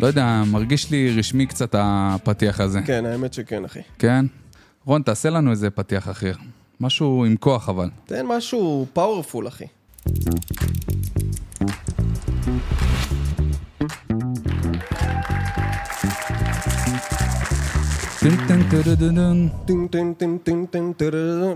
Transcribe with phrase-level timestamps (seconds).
[0.00, 2.80] לא יודע, מרגיש לי רשמי קצת הפתיח הזה.
[2.86, 3.80] כן, האמת שכן, אחי.
[3.98, 4.26] כן?
[4.84, 6.32] רון, תעשה לנו איזה פתיח אחר.
[6.80, 7.90] משהו עם כוח אבל.
[8.06, 9.64] תן משהו פאורפול, אחי.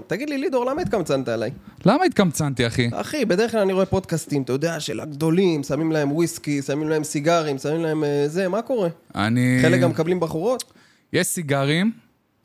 [0.06, 1.50] תגיד לי, לידור, למה התקמצנת עליי?
[1.84, 2.91] למה התקמצנתי, אחי?
[2.92, 7.05] אחי, בדרך כלל אני רואה פודקאסטים, אתה יודע, של הגדולים, שמים להם וויסקי, שמים להם
[7.05, 8.88] סיגרים, שמים להם אה, זה, מה קורה?
[9.14, 9.59] אני...
[9.62, 10.73] חלק גם מקבלים בחורות?
[11.12, 11.92] יש סיגרים,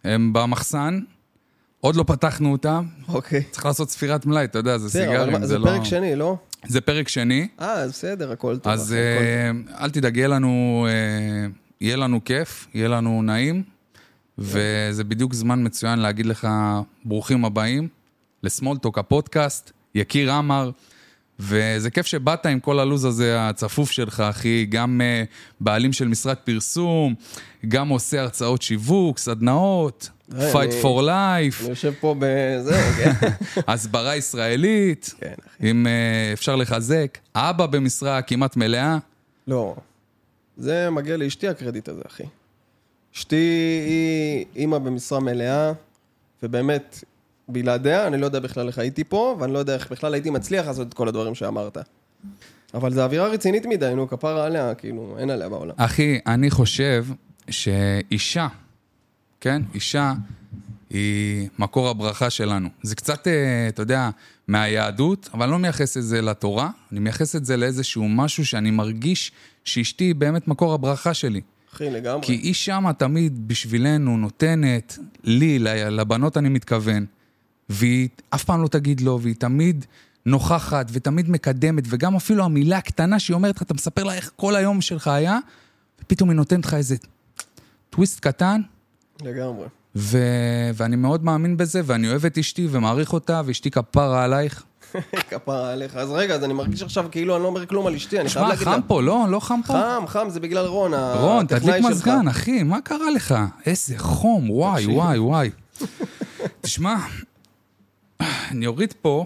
[0.03, 0.99] הם במחסן,
[1.81, 2.85] עוד לא פתחנו אותם.
[3.07, 3.43] אוקיי.
[3.51, 5.65] צריך לעשות ספירת מלאי, אתה יודע, זה סיגרים, זה זה לא...
[5.65, 6.37] פרק שני, לא?
[6.67, 7.47] זה פרק שני.
[7.61, 8.73] אה, בסדר, הכל טוב.
[8.73, 9.51] אז אה,
[9.83, 10.27] אל תדאג, אה,
[11.81, 13.63] יהיה לנו כיף, יהיה לנו נעים,
[14.37, 16.47] וזה בדיוק זמן מצוין להגיד לך
[17.05, 17.87] ברוכים הבאים
[18.43, 20.71] לסמולטוק הפודקאסט, יקיר עמר,
[21.39, 25.23] וזה כיף שבאת עם כל הלו"ז הזה הצפוף שלך, אחי, גם אה,
[25.59, 27.15] בעלים של משרד פרסום,
[27.67, 33.11] גם עושה הרצאות שיווק, סדנאות, אה, Fight אני- for life, אני יושב פה בזה, כן.
[33.73, 35.71] הסברה ישראלית, כן, אחי.
[35.71, 35.91] אם אה,
[36.33, 38.97] אפשר לחזק, אבא במשרה כמעט מלאה.
[39.47, 39.75] לא.
[40.57, 42.23] זה מגיע לאשתי הקרדיט הזה, אחי.
[43.15, 43.35] אשתי
[43.87, 45.71] היא אימא במשרה מלאה,
[46.43, 47.03] ובאמת,
[47.47, 50.67] בלעדיה, אני לא יודע בכלל איך הייתי פה, ואני לא יודע איך בכלל הייתי מצליח
[50.67, 51.77] לעשות את כל הדברים שאמרת.
[52.73, 55.73] אבל זו אווירה רצינית מדי, נו, כפרה עליה, כאילו, אין עליה בעולם.
[55.77, 57.05] אחי, אני חושב
[57.49, 58.47] שאישה,
[59.41, 59.61] כן?
[59.73, 60.13] אישה
[60.89, 62.69] היא מקור הברכה שלנו.
[62.81, 64.09] זה קצת, אה, אתה יודע,
[64.47, 68.71] מהיהדות, אבל אני לא מייחס את זה לתורה, אני מייחס את זה לאיזשהו משהו שאני
[68.71, 69.31] מרגיש
[69.63, 71.41] שאשתי היא באמת מקור הברכה שלי.
[71.73, 72.25] אחי, לגמרי.
[72.25, 77.05] כי היא שמה תמיד בשבילנו נותנת, לי, לבנות אני מתכוון,
[77.69, 79.85] והיא אף פעם לא תגיד לא, והיא תמיד
[80.25, 84.55] נוכחת ותמיד מקדמת, וגם אפילו המילה הקטנה שהיא אומרת לך, אתה מספר לה איך כל
[84.55, 85.39] היום שלך היה,
[86.01, 86.95] ופתאום היא נותנת לך איזה
[87.89, 88.61] טוויסט קטן,
[89.21, 89.67] לגמרי.
[89.95, 90.17] ו...
[90.73, 94.63] ואני מאוד מאמין בזה, ואני אוהב את אשתי ומעריך אותה, ואשתי כפרה עלייך.
[95.29, 95.95] כפרה עליך.
[95.95, 98.47] אז רגע, אז אני מרגיש עכשיו כאילו אני לא אומר כלום על אשתי, אני חייב
[98.47, 98.73] להגיד לה...
[98.73, 99.25] חם פה, לא?
[99.29, 99.73] לא חם פה?
[99.73, 101.91] חם, חם, זה בגלל רון, רון, הטכנאי תדליק שלך.
[101.91, 103.35] מזגן, אחי, מה קרה לך?
[103.65, 104.85] איזה חום, וואי.
[104.85, 105.49] וואי, וואי.
[106.61, 106.95] תשמע,
[108.51, 109.25] אני אוריד פה.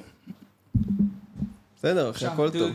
[1.77, 2.71] בסדר, אחי, הכל טוב.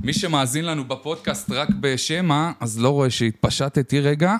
[0.00, 4.36] מי שמאזין לנו בפודקאסט רק בשמע, אז לא רואה שהתפשטתי רגע,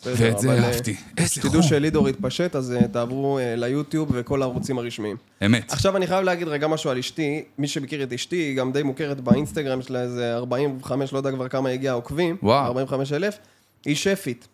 [0.00, 0.96] בסדר, ואת זה אבל, אה, אהבתי.
[1.16, 1.62] איזה חום.
[1.62, 5.16] שלידור התפשט, אז אה, תעברו אה, ליוטיוב וכל הערוצים הרשמיים.
[5.46, 5.72] אמת.
[5.72, 8.82] עכשיו אני חייב להגיד רגע משהו על אשתי, מי שמכיר את אשתי, היא גם די
[8.82, 12.66] מוכרת באינסטגרם שלה איזה 45, לא יודע כבר כמה הגיע עוקבים, וואו.
[12.66, 13.38] 45 אלף,
[13.84, 14.48] היא שפית,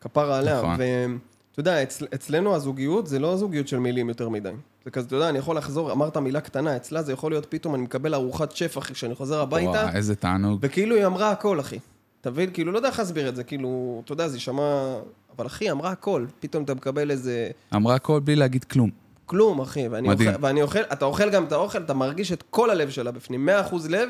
[0.00, 0.80] כפרה עליה, נכון.
[1.58, 4.50] ואתה יודע, אצל, אצלנו הזוגיות זה לא זוגיות של מילים יותר מדי.
[4.84, 7.74] זה כזה, אתה יודע, אני יכול לחזור, אמרת מילה קטנה, אצלה זה יכול להיות פתאום,
[7.74, 10.58] אני מקבל ארוחת שף, אחי, כשאני חוזר הביתה, וואי, איזה תענוג.
[10.62, 11.78] וכאילו היא אמרה הכל, אחי.
[12.20, 12.50] אתה מבין?
[12.50, 14.98] כאילו, לא יודע איך להסביר את זה, כאילו, אתה יודע, זה יישמע...
[15.36, 16.26] אבל אחי, אמרה הכל.
[16.40, 17.50] פתאום אתה מקבל איזה...
[17.74, 18.90] אמרה הכל בלי להגיד כלום.
[19.26, 19.88] כלום, אחי.
[19.88, 20.28] ואני מדהים.
[20.28, 23.48] אוכל, ואני אוכל, אתה אוכל גם את האוכל, אתה מרגיש את כל הלב שלה בפנים,
[23.48, 24.08] 100% לב,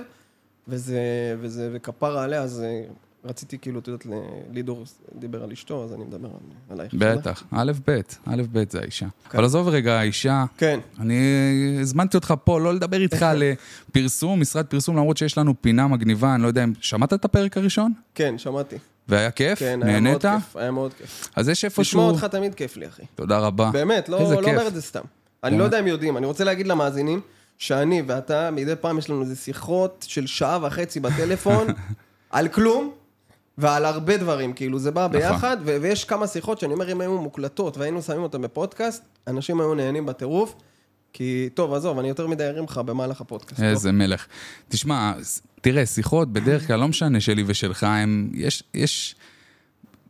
[0.69, 1.01] וזה,
[1.41, 2.83] וזה, וכפרה עליה, אז אה,
[3.25, 4.07] רציתי כאילו, את יודעת,
[4.53, 4.85] לידור
[5.15, 6.35] דיבר על אשתו, אז אני מדבר על,
[6.71, 6.95] עלייך.
[6.95, 9.07] בטח, א' ב', א' ב' זה האישה.
[9.35, 11.19] אבל עזוב רגע, האישה, כן, אני
[11.81, 13.53] הזמנתי אותך פה לא לדבר איתך על אה,
[13.93, 16.73] פרסום, משרד פרסום, למרות שיש לנו פינה מגניבה, אני לא יודע אם...
[16.81, 17.93] שמעת את הפרק הראשון?
[18.15, 18.77] כן, שמעתי.
[19.09, 19.59] והיה כיף?
[19.59, 20.27] כן, היה מאוד נהנית?
[20.27, 21.29] כיף, היה מאוד כיף.
[21.37, 22.01] אז יש לשמוע איפשהו...
[22.01, 23.03] אותך תמיד כיף לי, אחי.
[23.15, 23.71] תודה רבה.
[23.73, 24.49] באמת, לא לא.
[24.49, 25.01] אומר את זה סתם.
[25.45, 27.21] אני לא יודע אם יודעים, אני רוצה להגיד למאזינים,
[27.59, 31.67] שאני ואתה, מדי פעם יש לנו איזה שיחות של שעה וחצי בטלפון,
[32.31, 32.93] על כלום,
[33.59, 35.21] ועל הרבה דברים, כאילו זה בא נכון.
[35.21, 39.61] ביחד, ו- ויש כמה שיחות שאני אומר, אם היו מוקלטות והיינו שמים אותן בפודקאסט, אנשים
[39.61, 40.55] היו נהנים בטירוף,
[41.13, 43.61] כי, טוב, עזוב, אני יותר מדי ארים לך במהלך הפודקאסט.
[43.61, 43.65] טוב?
[43.65, 44.27] איזה מלך.
[44.69, 45.13] תשמע,
[45.61, 49.15] תראה, שיחות בדרך כלל, לא משנה שלי ושלך, הם, יש, יש,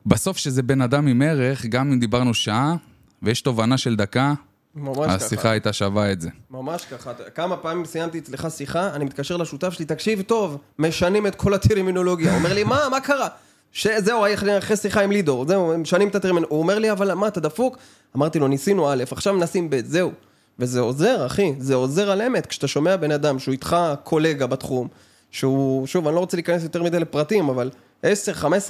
[0.06, 2.76] בסוף שזה בן אדם עם ערך, גם אם דיברנו שעה,
[3.22, 4.34] ויש תובנה של דקה,
[4.74, 5.14] ממש ככה.
[5.14, 6.28] השיחה הייתה שווה את זה.
[6.50, 7.12] ממש ככה.
[7.34, 12.30] כמה פעמים סיימתי אצלך שיחה, אני מתקשר לשותף שלי, תקשיב טוב, משנים את כל הטרמינולוגיה.
[12.30, 13.28] הוא אומר לי, מה, מה קרה?
[13.72, 14.24] שזהו,
[14.58, 16.54] אחרי שיחה עם לידור, זהו, משנים את הטרמינולוגיה.
[16.54, 17.78] הוא אומר לי, אבל מה, אתה דפוק?
[18.16, 20.10] אמרתי לו, ניסינו א', עכשיו מנסים ב', זהו.
[20.58, 22.46] וזה עוזר, אחי, זה עוזר על אמת.
[22.46, 24.88] כשאתה שומע בן אדם שהוא איתך קולגה בתחום,
[25.30, 27.70] שהוא, שוב, אני לא רוצה להיכנס יותר מדי לפרטים, אבל
[28.04, 28.06] 10-15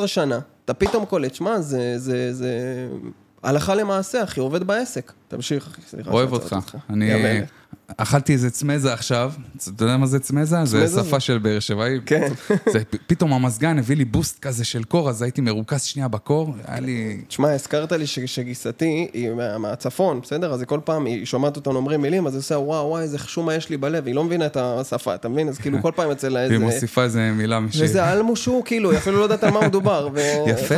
[0.06, 2.50] שנה, אתה פתאום קולט, שמע, זה, זה, זה...
[3.43, 5.12] הלכה למעשה, אחי, עובד בעסק.
[5.29, 6.11] תמשיך, אחי, סליחה.
[6.11, 6.56] אוהב אותך.
[6.91, 7.43] אני.
[7.97, 10.65] אכלתי איזה צמזה עכשיו, אתה יודע מה זה צמזה?
[10.65, 11.99] זה שפה של באר שבעי.
[12.07, 12.29] כן.
[13.07, 17.21] פתאום המזגן הביא לי בוסט כזה של קור, אז הייתי מרוכז שנייה בקור, היה לי...
[17.29, 20.53] תשמע, הזכרת לי שגיסתי היא מה- מהצפון, בסדר?
[20.53, 23.19] אז היא כל פעם, היא שומעת אותנו אומרים מילים, אז היא עושה, וואו, וואי, איזה
[23.19, 25.49] חשומה יש לי בלב, היא לא מבינה את השפה, אתה מבין?
[25.49, 26.59] אז כאילו כל פעם אצל איזה...
[26.59, 27.85] מוסיפה איזה מילה משלי.
[27.85, 30.09] וזה אלמושו, כאילו, היא אפילו לא יודעת על מה מדובר.
[30.47, 30.75] יפה,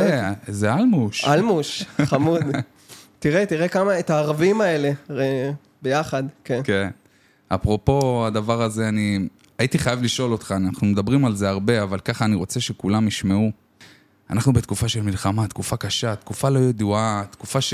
[0.47, 1.25] זה אלמוש.
[1.27, 2.41] אלמוש, חמוד.
[3.19, 4.91] תראה, תראה כמה, את הערבים האלה,
[5.81, 6.61] ביחד, כן.
[6.63, 6.89] כן.
[7.47, 9.19] אפרופו הדבר הזה, אני
[9.57, 13.51] הייתי חייב לשאול אותך, אנחנו מדברים על זה הרבה, אבל ככה אני רוצה שכולם ישמעו.
[14.29, 17.73] אנחנו בתקופה של מלחמה, תקופה קשה, תקופה לא ידועה, תקופה ש...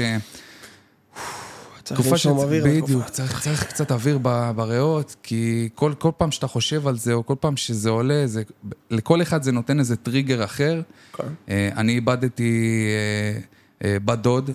[1.84, 2.66] תקופה לנשום אוויר.
[2.66, 3.10] בדיוק.
[3.10, 4.20] צריך, צריך קצת אוויר
[4.56, 8.44] בריאות, כי כל, כל פעם שאתה חושב על זה, או כל פעם שזה עולה, זה,
[8.90, 10.82] לכל אחד זה נותן איזה טריגר אחר.
[11.14, 11.24] כן.
[11.50, 13.40] אה, אני איבדתי אה,
[13.88, 14.52] אה, בת דוד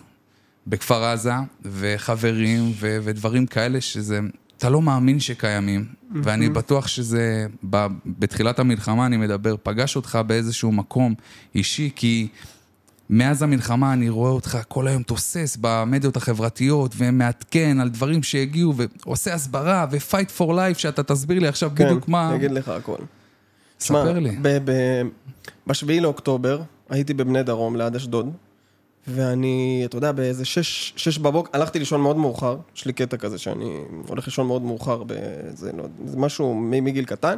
[0.67, 1.33] בכפר עזה,
[1.65, 4.21] וחברים ו- ודברים כאלה שזה,
[4.59, 5.85] אתה לא מאמין שקיימים,
[6.23, 11.15] ואני בטוח שזה, ב- בתחילת המלחמה אני מדבר, פגש אותך באיזשהו מקום
[11.55, 12.29] אישי, כי
[13.11, 19.35] מאז המלחמה אני רואה אותך כל היום תוסס במדיות החברתיות, ומעדכן על דברים שהגיעו, ועושה
[19.35, 22.29] הסברה, ו-fight for life, שאתה תסביר לי עכשיו כן, בדיוק מה...
[22.29, 22.97] אני אגיד לך הכל.
[23.81, 24.37] ספר לי.
[25.67, 28.33] ב-7 לאוקטובר הייתי בבני דרום ליד אשדוד,
[29.08, 33.38] ואני, אתה יודע, באיזה שש, שש בבוקר, הלכתי לישון מאוד מאוחר, יש לי קטע כזה
[33.38, 37.37] שאני הולך לישון מאוד מאוחר, באיזה, לא, זה משהו מגיל קטן,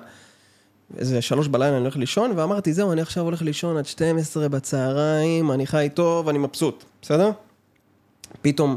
[0.99, 5.53] איזה שלוש בלילה אני הולך לישון, ואמרתי, זהו, אני עכשיו הולך לישון עד 12 בצהריים,
[5.53, 7.31] אני חי טוב, אני מבסוט, בסדר?
[8.43, 8.77] פתאום,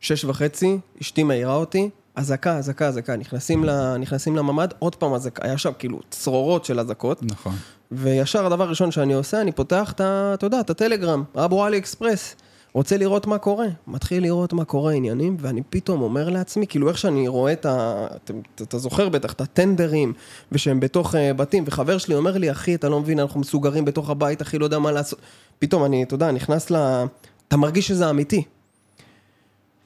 [0.00, 5.46] שש וחצי, אשתי מעירה אותי, אזעקה, אזעקה, אזעקה, נכנסים, ל, נכנסים לממ"ד, עוד פעם אזעקה,
[5.46, 7.54] היה שם כאילו צרורות של אזעקות, נכון.
[7.92, 10.30] וישר הדבר הראשון שאני עושה, אני פותח את ה...
[10.34, 12.34] אתה יודע, את הטלגרם, אבו עלי אקספרס.
[12.72, 13.66] רוצה לראות מה קורה.
[13.86, 18.06] מתחיל לראות מה קורה עניינים, ואני פתאום אומר לעצמי, כאילו איך שאני רואה את ה...
[18.24, 18.32] אתה,
[18.62, 20.12] אתה זוכר בטח את הטנדרים,
[20.52, 24.10] ושהם בתוך uh, בתים, וחבר שלי אומר לי, אחי, אתה לא מבין, אנחנו מסוגרים בתוך
[24.10, 25.18] הבית, אחי, לא יודע מה לעשות.
[25.58, 27.04] פתאום אני, אתה יודע, נכנס ל...
[27.48, 28.44] אתה מרגיש שזה אמיתי.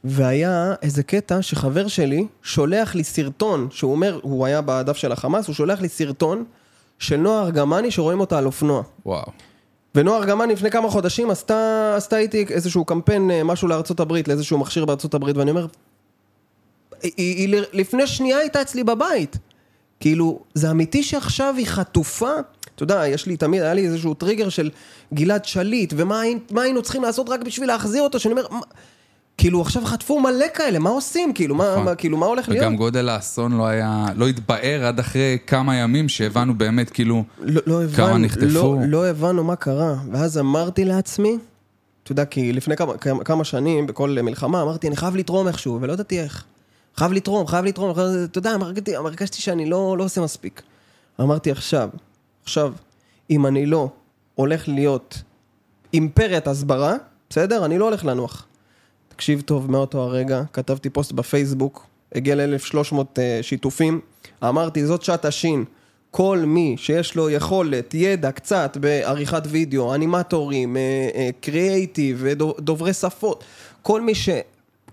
[0.05, 5.47] והיה איזה קטע שחבר שלי שולח לי סרטון, שהוא אומר, הוא היה בדף של החמאס,
[5.47, 6.45] הוא שולח לי סרטון
[6.99, 8.83] של נועה ארגמני שרואים אותה על אופנוע.
[9.07, 9.27] וואו.
[9.95, 14.59] ונועה ארגמני לפני כמה חודשים עשתה, עשתה איתי איזשהו קמפיין, אה, משהו לארצות הברית, לאיזשהו
[14.59, 15.67] מכשיר בארצות הברית, ואני אומר,
[17.03, 19.37] היא, היא, היא לפני שנייה הייתה אצלי בבית.
[20.01, 22.31] כאילו, זה אמיתי שעכשיו היא חטופה?
[22.75, 24.71] אתה יודע, יש לי תמיד, היה לי איזשהו טריגר של
[25.15, 28.61] גלעד שליט, ומה הי- מה היינו צריכים לעשות רק בשביל להחזיר אותו, שאני אומר, מה,
[29.43, 31.33] כאילו עכשיו חטפו מלא כאלה, מה עושים?
[31.35, 31.85] כאילו, מה, נכון.
[31.85, 32.63] מה, כאילו, מה הולך להיות?
[32.63, 37.63] וגם גודל האסון לא היה, לא התבאר עד אחרי כמה ימים שהבנו באמת כאילו לא,
[37.67, 38.47] לא כמה הבנו, נחטפו.
[38.47, 41.39] לא, לא הבנו מה קרה, ואז אמרתי לעצמי,
[42.03, 45.79] אתה יודע, כי לפני כמה, כמה, כמה שנים, בכל מלחמה, אמרתי, אני חייב לתרום איכשהו,
[45.81, 46.45] ולא ידעתי איך.
[46.97, 50.63] חייב לתרום, חייב לתרום, חייב, אתה יודע, הרגשתי, הרגשתי שאני לא, לא עושה מספיק.
[51.21, 51.89] אמרתי, עכשיו,
[52.45, 52.73] עכשיו,
[53.31, 53.89] אם אני לא
[54.35, 55.23] הולך להיות
[55.95, 56.95] אימפריית הסברה,
[57.31, 57.65] בסדר?
[57.65, 58.47] אני לא הולך לנוח.
[59.17, 62.97] תקשיב טוב, מאותו הרגע, כתבתי פוסט בפייסבוק, הגיע ל-1300
[63.43, 64.01] שיתופים,
[64.45, 65.65] אמרתי, זאת שעת השין.
[66.11, 70.77] כל מי שיש לו יכולת, ידע קצת בעריכת וידאו, אנימטורים,
[71.41, 72.25] קריאייטיב,
[72.59, 73.45] דוברי שפות,
[73.83, 74.29] כל מי, ש,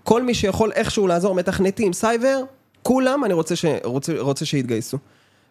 [0.04, 2.42] כל מי שיכול איכשהו לעזור, מתכנתים, סייבר,
[2.82, 4.98] כולם אני רוצה, ש, רוצה, רוצה שיתגייסו.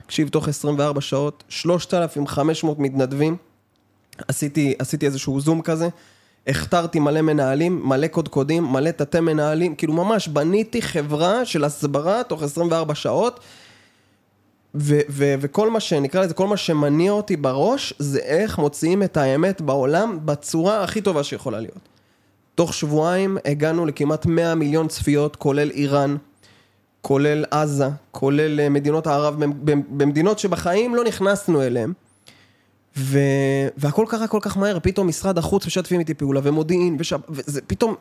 [0.05, 3.37] תקשיב, תוך 24 שעות, 3,500 מתנדבים,
[4.27, 5.89] עשיתי, עשיתי איזשהו זום כזה,
[6.49, 12.43] הכתרתי מלא מנהלים, מלא קודקודים, מלא תתי מנהלים, כאילו ממש בניתי חברה של הסברה תוך
[12.43, 13.39] 24 שעות,
[14.75, 19.17] ו- ו- וכל מה שנקרא לזה, כל מה שמניע אותי בראש, זה איך מוציאים את
[19.17, 21.89] האמת בעולם בצורה הכי טובה שיכולה להיות.
[22.55, 26.15] תוך שבועיים הגענו לכמעט 100 מיליון צפיות, כולל איראן,
[27.01, 29.35] כולל עזה, כולל אה, מדינות הערב,
[29.89, 31.93] במדינות שבחיים לא נכנסנו אליהן.
[32.99, 33.19] ו...
[33.77, 37.13] והכל קרה כל כך מהר, פתאום משרד החוץ משתפים איתי פעולה, ומודיעין, וש...
[37.29, 37.95] וזה פתאום,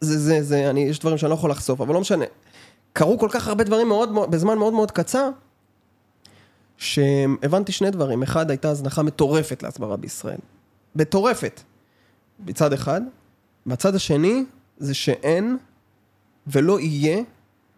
[0.00, 2.24] זה, זה, זה, אני, יש דברים שאני לא יכול לחשוף, אבל לא משנה.
[2.92, 5.30] קרו כל כך הרבה דברים מאוד, בזמן מאוד מאוד קצר,
[6.76, 8.22] שהבנתי שני דברים.
[8.22, 10.38] אחד, הייתה הזנחה מטורפת להסברה בישראל.
[10.96, 11.60] מטורפת.
[12.46, 13.00] מצד אחד.
[13.66, 14.44] מהצד השני,
[14.78, 15.56] זה שאין
[16.46, 17.22] ולא יהיה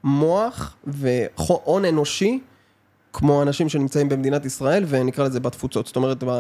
[0.05, 2.41] מוח והון אנושי
[3.13, 6.31] כמו אנשים שנמצאים במדינת ישראל, ונקרא לזה בתפוצות, זאת אומרת, ב...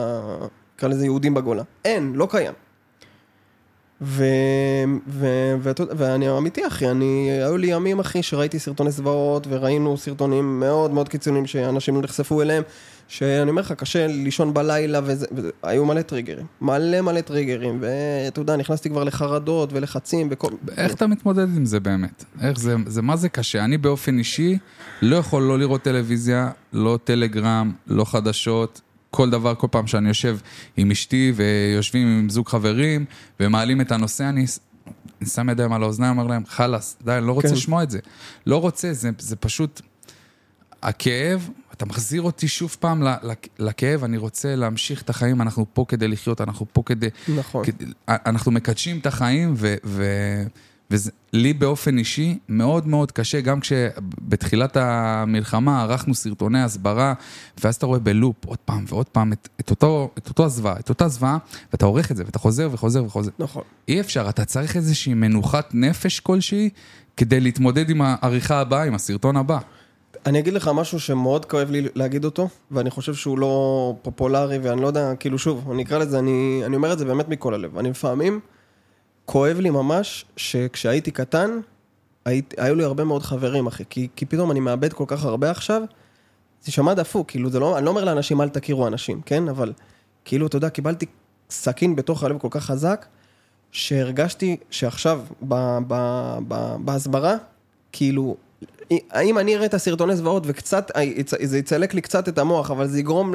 [0.76, 1.62] נקרא לזה יהודים בגולה.
[1.84, 2.52] אין, לא קיים.
[4.00, 4.24] ו...
[5.08, 5.26] ו...
[5.80, 10.90] יודע, ואני אמיתי אחי, אני, היו לי ימים אחי שראיתי סרטוני זוועות וראינו סרטונים מאוד
[10.90, 12.62] מאוד קיצוניים שאנשים נחשפו אליהם,
[13.10, 18.40] שאני אומר לך, קשה לישון בלילה וזה, וזה, היו מלא טריגרים, מלא מלא טריגרים, ואתה
[18.40, 20.48] יודע, נכנסתי כבר לחרדות ולחצים וכל...
[20.76, 22.24] איך אתה מתמודד עם זה באמת?
[22.40, 23.64] איך זה, זה מה זה קשה?
[23.64, 24.58] אני באופן אישי
[25.02, 30.38] לא יכול לא לראות טלוויזיה, לא טלגרם, לא חדשות, כל דבר, כל פעם שאני יושב
[30.76, 33.04] עם אשתי ויושבים עם זוג חברים
[33.40, 34.46] ומעלים את הנושא, אני,
[35.20, 37.54] אני שם ידיים על האוזניים, אומר להם, חלאס, די, אני לא רוצה כן.
[37.54, 37.98] לשמוע את זה.
[38.46, 39.80] לא רוצה, זה, זה פשוט...
[40.82, 43.02] הכאב, אתה מחזיר אותי שוב פעם
[43.58, 47.08] לכאב, אני רוצה להמשיך את החיים, אנחנו פה כדי לחיות, אנחנו פה כדי...
[47.36, 47.64] נכון.
[47.64, 49.74] כדי אנחנו מקדשים את החיים, ו...
[49.84, 50.42] ו-
[50.90, 57.14] ולי באופן אישי מאוד מאוד קשה, גם כשבתחילת המלחמה ערכנו סרטוני הסברה,
[57.64, 60.88] ואז אתה רואה בלופ עוד פעם ועוד פעם את, את, אותו, את אותו הזוועה, את
[60.88, 61.38] אותה זוועה,
[61.72, 63.30] ואתה עורך את זה, ואתה חוזר וחוזר וחוזר.
[63.38, 63.62] נכון.
[63.88, 66.70] אי אפשר, אתה צריך איזושהי מנוחת נפש כלשהי,
[67.16, 69.58] כדי להתמודד עם העריכה הבאה, עם הסרטון הבא.
[70.26, 74.80] אני אגיד לך משהו שמאוד כואב לי להגיד אותו, ואני חושב שהוא לא פופולרי, ואני
[74.82, 77.78] לא יודע, כאילו שוב, אני אקרא לזה, אני, אני אומר את זה באמת מכל הלב.
[77.78, 78.40] אני לפעמים,
[79.24, 81.60] כואב לי ממש, שכשהייתי קטן,
[82.24, 85.50] היית, היו לי הרבה מאוד חברים, אחי, כי, כי פתאום אני מאבד כל כך הרבה
[85.50, 85.82] עכשיו,
[86.62, 89.48] זה יישמע דפוק, כאילו, זה לא, אני לא אומר לאנשים, אל תכירו אנשים, כן?
[89.48, 89.72] אבל,
[90.24, 91.06] כאילו, אתה יודע, קיבלתי
[91.50, 93.06] סכין בתוך הלב כל כך חזק,
[93.72, 95.94] שהרגשתי שעכשיו, ב, ב,
[96.48, 97.36] ב, בהסברה,
[97.92, 98.36] כאילו,
[99.10, 100.90] האם אני אראה את הסרטוני זוועות וקצת,
[101.42, 103.34] זה יצלק לי קצת את המוח, אבל זה יגרום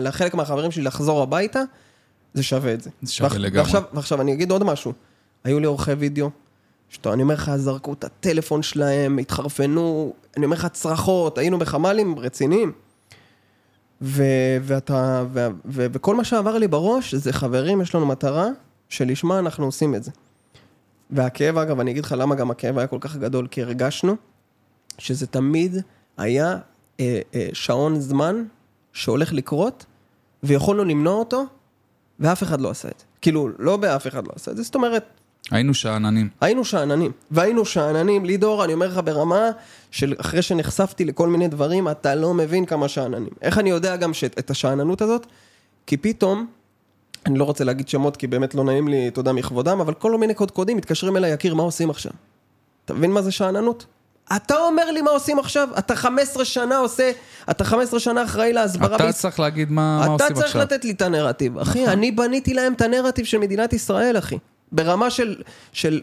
[0.00, 1.62] לחלק מהחברים שלי לחזור הביתה,
[2.34, 2.90] זה שווה את זה.
[3.02, 3.58] זה שווה לגמרי.
[3.58, 4.92] ועכשיו, ועכשיו אני אגיד עוד משהו.
[5.44, 6.30] היו לי עורכי וידאו,
[6.88, 12.18] שאתה, אני אומר לך, זרקו את הטלפון שלהם, התחרפנו, אני אומר לך, צרחות, היינו בחמ"לים
[12.18, 12.72] רציניים.
[14.02, 14.22] ו,
[14.62, 18.48] ואתה, ו, ו, וכל מה שעבר לי בראש, זה חברים, יש לנו מטרה,
[18.88, 20.10] שלשמה אנחנו עושים את זה.
[21.10, 24.16] והכאב, אגב, אני אגיד לך למה גם הכאב היה כל כך גדול, כי הרגשנו
[24.98, 25.76] שזה תמיד
[26.16, 26.56] היה
[27.00, 28.44] אה, אה, שעון זמן
[28.92, 29.84] שהולך לקרות,
[30.42, 31.44] ויכולנו למנוע אותו,
[32.20, 33.04] ואף אחד לא עשה את זה.
[33.20, 35.04] כאילו, לא באף אחד לא עשה את זה, זאת אומרת,
[35.50, 36.28] היינו שאננים.
[36.40, 39.50] היינו שאננים, והיינו שאננים, לידור, אני אומר לך ברמה
[39.90, 43.32] של אחרי שנחשפתי לכל מיני דברים, אתה לא מבין כמה שאננים.
[43.42, 45.26] איך אני יודע גם שאת את השאננות הזאת?
[45.86, 46.46] כי פתאום,
[47.26, 50.34] אני לא רוצה להגיד שמות כי באמת לא נעים לי, תודה מכבודם, אבל כל מיני
[50.34, 52.12] קודקודים מתקשרים אליי, יקיר, מה עושים עכשיו?
[52.84, 53.86] אתה מבין מה זה שאננות?
[54.36, 55.68] אתה אומר לי מה עושים עכשיו?
[55.78, 57.10] אתה 15 שנה עושה,
[57.50, 59.12] אתה 15 שנה אחראי להסברה אתה בישראל.
[59.12, 60.60] צריך להגיד מה, מה אתה עושים צריך עכשיו.
[60.62, 61.58] לתת לי את הנרטיב.
[61.58, 64.38] אחי, אני בניתי להם את הנרטיב של מדינת ישראל, אחי.
[64.72, 66.00] ברמה של, של,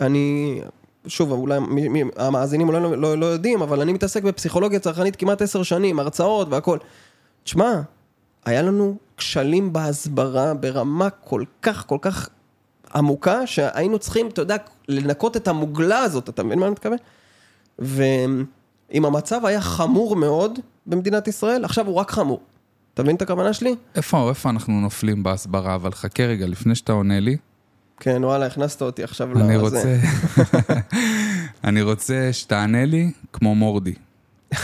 [0.00, 0.60] אני,
[1.06, 5.16] שוב, אולי מי- מי- המאזינים אולי לא, לא, לא יודעים, אבל אני מתעסק בפסיכולוגיה צרכנית
[5.16, 6.78] כמעט עשר שנים, הרצאות והכל.
[7.44, 7.80] תשמע,
[8.44, 12.28] היה לנו כשלים בהסברה ברמה כל כך, כל כך
[12.94, 14.56] עמוקה, שהיינו צריכים, אתה יודע,
[14.88, 16.98] לנקות את המוגלה הזאת, אתה מבין מה אני מתכוון?
[17.80, 22.40] ואם המצב היה חמור מאוד במדינת ישראל, עכשיו הוא רק חמור.
[22.94, 23.74] אתה מבין את הכוונה שלי?
[23.94, 25.74] איפה, איפה אנחנו נופלים בהסברה?
[25.74, 27.36] אבל חכה רגע, לפני שאתה עונה לי,
[28.00, 29.56] כן, וואלה, הכנסת אותי עכשיו אני לזה.
[29.56, 29.96] רוצה...
[31.68, 33.94] אני רוצה שתענה לי כמו מורדי.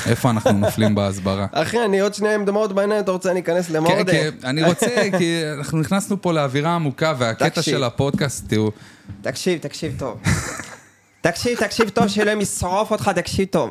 [0.06, 1.46] איפה אנחנו נופלים בהסברה?
[1.52, 4.12] אחי, אני עוד שנייה עם דמעות בעיניים, אתה רוצה אני אכנס כן, למורדה?
[4.12, 4.86] כי אני רוצה,
[5.18, 7.62] כי אנחנו נכנסנו פה לאווירה עמוקה, והקטע.
[7.62, 8.70] של הפודקאסט, תראו,
[9.22, 10.22] תקשיב, תקשיב טוב.
[11.30, 13.70] תקשיב, תקשיב טוב, שאלוהים ישרוף אותך, תקשיב טוב.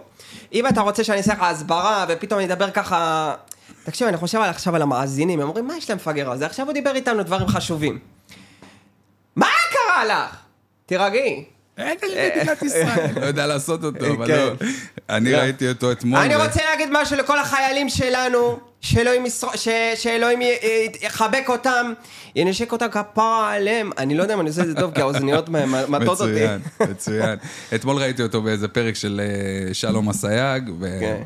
[0.54, 3.34] אם אתה רוצה שאני אעשה לך הסברה, ופתאום אני אדבר ככה...
[3.84, 6.46] תקשיב, אני חושב עכשיו על המאזינים, הם אומרים, מה יש למפגר הזה?
[6.46, 8.00] עכשיו הוא דיבר איתנו דברים חשובים.
[9.36, 10.38] מה קרה לך?
[10.86, 11.46] תירגעי.
[11.78, 13.08] אין על מדינת ישראל.
[13.22, 14.34] לא יודע לעשות אותו, אבל כן.
[14.34, 14.68] לא.
[15.10, 15.38] אני לא.
[15.38, 16.20] ראיתי אותו אתמול.
[16.20, 18.60] אני רוצה להגיד משהו לכל החיילים שלנו,
[19.96, 20.42] שאלוהים
[21.02, 21.94] יחבק אותם,
[22.36, 23.90] ינשק אותם כפרה עליהם.
[23.98, 25.50] אני לא יודע אם אני עושה את זה טוב, כי האוזניות
[25.90, 26.32] מטות אותי.
[26.32, 27.38] מצוין, מצוין.
[27.76, 31.22] אתמול ראיתי אותו באיזה פרק של אה, שלום אסייג, כן.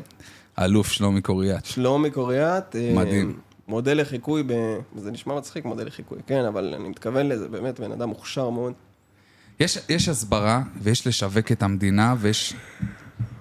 [0.58, 1.64] ואלוף שלומי קוריאט.
[1.64, 2.76] שלומי קוריאט.
[2.76, 3.38] אה, מדהים.
[3.68, 4.52] מודל לחיקוי, ב...
[4.96, 8.72] זה נשמע מצחיק, מודל לחיקוי, כן, אבל אני מתכוון לזה, באמת, בן אדם מוכשר מאוד.
[9.60, 12.54] יש, יש הסברה, ויש לשווק את המדינה, ויש...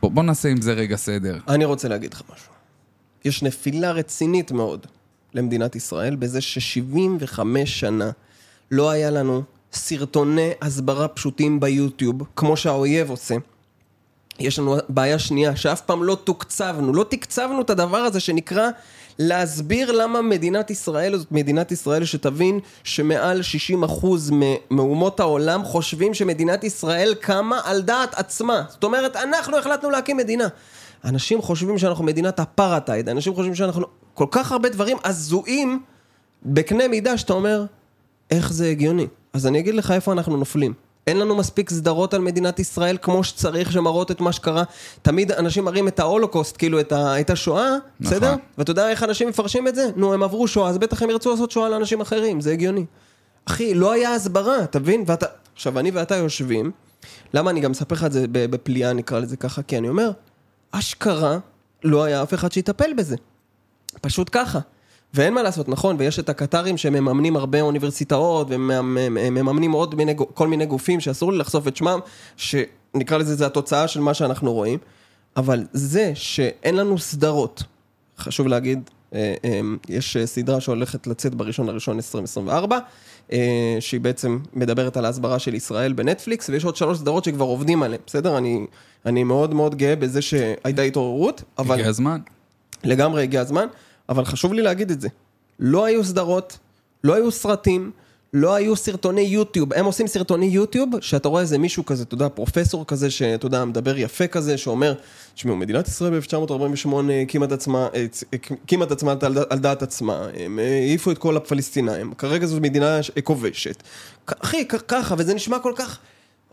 [0.01, 1.39] בוא, בוא נעשה עם זה רגע סדר.
[1.47, 2.51] אני רוצה להגיד לך משהו.
[3.25, 4.85] יש נפילה רצינית מאוד
[5.33, 8.11] למדינת ישראל בזה ש-75 שנה
[8.71, 13.35] לא היה לנו סרטוני הסברה פשוטים ביוטיוב, כמו שהאויב עושה.
[14.39, 18.69] יש לנו בעיה שנייה, שאף פעם לא תוקצבנו, לא תקצבנו את הדבר הזה שנקרא
[19.19, 23.41] להסביר למה מדינת ישראל זאת מדינת ישראל שתבין שמעל
[24.01, 24.05] 60%
[24.71, 28.63] מאומות העולם חושבים שמדינת ישראל קמה על דעת עצמה.
[28.69, 30.47] זאת אומרת, אנחנו החלטנו להקים מדינה.
[31.05, 33.85] אנשים חושבים שאנחנו מדינת אפרטהייד, אנשים חושבים שאנחנו...
[34.13, 35.81] כל כך הרבה דברים הזויים
[36.45, 37.65] בקנה מידה שאתה אומר,
[38.31, 39.07] איך זה הגיוני?
[39.33, 40.73] אז אני אגיד לך איפה אנחנו נופלים.
[41.09, 44.63] אין לנו מספיק סדרות על מדינת ישראל כמו שצריך, שמראות את מה שקרה.
[45.01, 48.17] תמיד אנשים מראים את ההולוקוסט, כאילו את, ה, את השואה, נכון.
[48.17, 48.35] בסדר?
[48.57, 49.89] ואתה יודע איך אנשים מפרשים את זה?
[49.95, 52.85] נו, הם עברו שואה, אז בטח הם ירצו לעשות שואה לאנשים אחרים, זה הגיוני.
[53.45, 55.03] אחי, לא היה הסברה, אתה מבין?
[55.07, 55.25] ואתה...
[55.55, 56.71] עכשיו, אני ואתה יושבים,
[57.33, 59.61] למה אני גם מספר לך את זה בפליאה, נקרא לזה ככה?
[59.61, 60.11] כי אני אומר,
[60.71, 61.37] אשכרה,
[61.83, 63.15] לא היה אף אחד שיטפל בזה.
[64.01, 64.59] פשוט ככה.
[65.13, 70.65] ואין מה לעשות, נכון, ויש את הקטרים שמממנים הרבה אוניברסיטאות, ומממנים עוד מיני, כל מיני
[70.65, 71.99] גופים שאסור לי לחשוף את שמם,
[72.37, 74.79] שנקרא לזה, זה התוצאה של מה שאנחנו רואים,
[75.37, 77.63] אבל זה שאין לנו סדרות,
[78.17, 82.79] חשוב להגיד, אה, אה, יש סדרה שהולכת לצאת בראשון לראשון 2024,
[83.31, 87.83] אה, שהיא בעצם מדברת על ההסברה של ישראל בנטפליקס, ויש עוד שלוש סדרות שכבר עובדים
[87.83, 88.37] עליהן, בסדר?
[88.37, 88.65] אני,
[89.05, 91.75] אני מאוד מאוד גאה בזה שהייתה התעוררות, אבל...
[91.75, 92.19] הגיע הזמן.
[92.83, 93.67] לגמרי הגיע הזמן,
[94.09, 95.07] אבל חשוב לי להגיד את זה.
[95.59, 96.57] לא היו סדרות,
[97.03, 97.91] לא היו סרטים,
[98.33, 99.73] לא היו סרטוני יוטיוב.
[99.73, 103.65] הם עושים סרטוני יוטיוב, שאתה רואה איזה מישהו כזה, אתה יודע, פרופסור כזה, שאתה יודע,
[103.65, 104.93] מדבר יפה כזה, שאומר,
[105.35, 106.89] תשמעו, מדינת ישראל ב-1948
[107.23, 111.17] הקימה את עצמה, אה, הקימה את עצמה על, על דעת עצמה, הם אה, העיפו את
[111.17, 113.83] כל הפלסטינאים, כרגע זו מדינה כובשת.
[114.25, 115.99] אחי, ככה, וזה נשמע כל כך...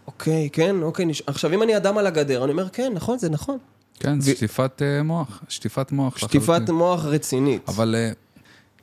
[0.06, 1.22] אוקיי, כן, אוקיי, נש...
[1.26, 3.58] עכשיו אם אני אדם על הגדר, אני אומר, כן, נכון, זה נכון.
[4.00, 6.18] כן, ו- שטיפת אה, מוח, שטיפת מוח.
[6.18, 6.74] שטיפת לחלוטין.
[6.74, 7.68] מוח רצינית.
[7.68, 8.10] אבל אה,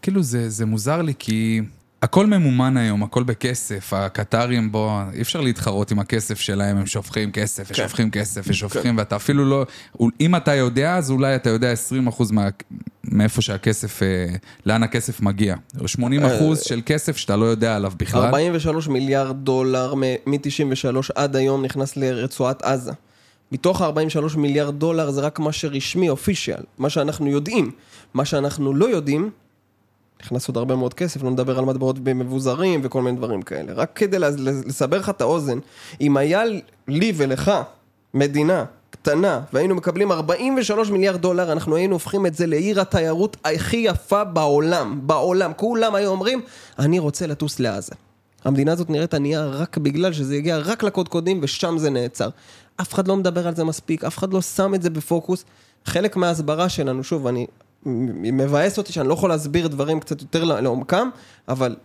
[0.02, 1.62] כאילו זה, זה מוזר לי כי
[2.04, 7.32] הכל ממומן היום, הכל בכסף, הקטרים בו, אי אפשר להתחרות עם הכסף שלהם, הם שופכים
[7.32, 9.66] כסף, ושופכים כסף, ושופכים, ואתה אפילו לא,
[10.22, 11.74] אם אתה יודע, אז אולי אתה יודע
[12.10, 12.48] 20% מה,
[13.04, 14.08] מאיפה שהכסף, אה,
[14.66, 15.56] לאן הכסף מגיע.
[15.80, 16.00] או 80%
[16.62, 18.26] של כסף שאתה לא יודע עליו בכלל.
[18.26, 22.92] 43 מיליארד דולר מ-93 עד היום נכנס לרצועת עזה.
[23.54, 27.72] מתוך ה-43 מיליארד דולר זה רק מה שרשמי, אופישיאל, מה שאנחנו יודעים.
[28.14, 29.30] מה שאנחנו לא יודעים,
[30.24, 33.74] נכנס עוד הרבה מאוד כסף, לא נדבר על מטבעות מבוזרים וכל מיני דברים כאלה.
[33.74, 35.60] רק כדי לס- לסבר לך את האוזן,
[36.02, 36.44] אם היה
[36.88, 37.52] לי ולך
[38.14, 43.78] מדינה קטנה והיינו מקבלים 43 מיליארד דולר, אנחנו היינו הופכים את זה לעיר התיירות הכי
[43.78, 45.52] יפה בעולם, בעולם.
[45.56, 46.42] כולם היו אומרים,
[46.80, 47.94] אני רוצה לטוס לעזה.
[48.46, 52.30] המדינה הזאת נראית ענייה רק בגלל שזה הגיע רק לקודקודים ושם זה נעצר.
[52.82, 55.46] אף אחד לא מדבר על זה מספיק, אף אחד לא שם את זה בפוקוס.
[55.86, 57.48] חלק מההסברה שלנו, שוב, אני
[57.86, 61.10] מבאס אותי שאני לא יכול להסביר דברים קצת יותר לעומקם,
[61.48, 61.76] אבל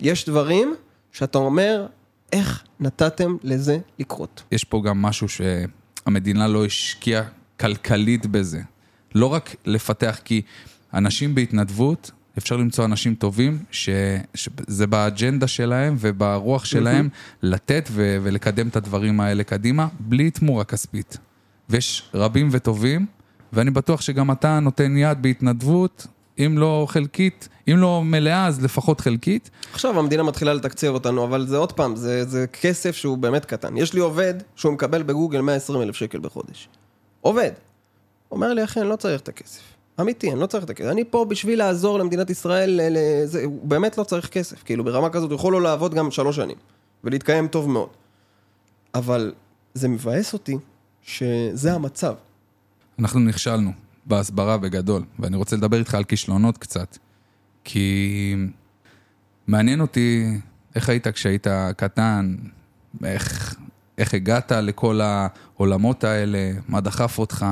[0.00, 0.74] יש דברים
[1.12, 1.86] שאתה אומר,
[2.32, 4.42] איך נתתם לזה לקרות?
[4.52, 7.22] יש פה גם משהו שהמדינה לא השקיעה
[7.60, 8.60] כלכלית בזה.
[9.14, 10.42] לא רק לפתח, כי
[10.94, 17.08] אנשים בהתנדבות, אפשר למצוא אנשים טובים, שזה באג'נדה שלהם וברוח שלהם
[17.42, 21.18] לתת ו- ולקדם את הדברים האלה קדימה, בלי תמורה כספית.
[21.70, 23.06] ויש רבים וטובים,
[23.52, 26.06] ואני בטוח שגם אתה נותן יד בהתנדבות,
[26.38, 29.50] אם לא חלקית, אם לא מלאה, אז לפחות חלקית.
[29.72, 33.76] עכשיו המדינה מתחילה לתקצב אותנו, אבל זה עוד פעם, זה, זה כסף שהוא באמת קטן.
[33.76, 36.68] יש לי עובד שהוא מקבל בגוגל 120 אלף שקל בחודש.
[37.20, 37.50] עובד.
[38.30, 39.71] אומר לי, אחי, אני לא צריך את הכסף.
[40.02, 40.88] אמיתי, אני לא צריך את הכסף.
[40.88, 44.62] אני פה בשביל לעזור למדינת ישראל, ל- ל- זה, הוא באמת לא צריך כסף.
[44.62, 46.56] כאילו, ברמה כזאת הוא יכול לא לעבוד גם שלוש שנים,
[47.04, 47.88] ולהתקיים טוב מאוד.
[48.94, 49.32] אבל
[49.74, 50.56] זה מבאס אותי
[51.02, 52.14] שזה המצב.
[52.98, 53.72] אנחנו נכשלנו
[54.06, 56.98] בהסברה בגדול, ואני רוצה לדבר איתך על כישלונות קצת.
[57.64, 58.34] כי
[59.46, 60.26] מעניין אותי
[60.74, 62.36] איך היית כשהיית קטן,
[63.04, 63.54] איך,
[63.98, 67.46] איך הגעת לכל העולמות האלה, מה דחף אותך,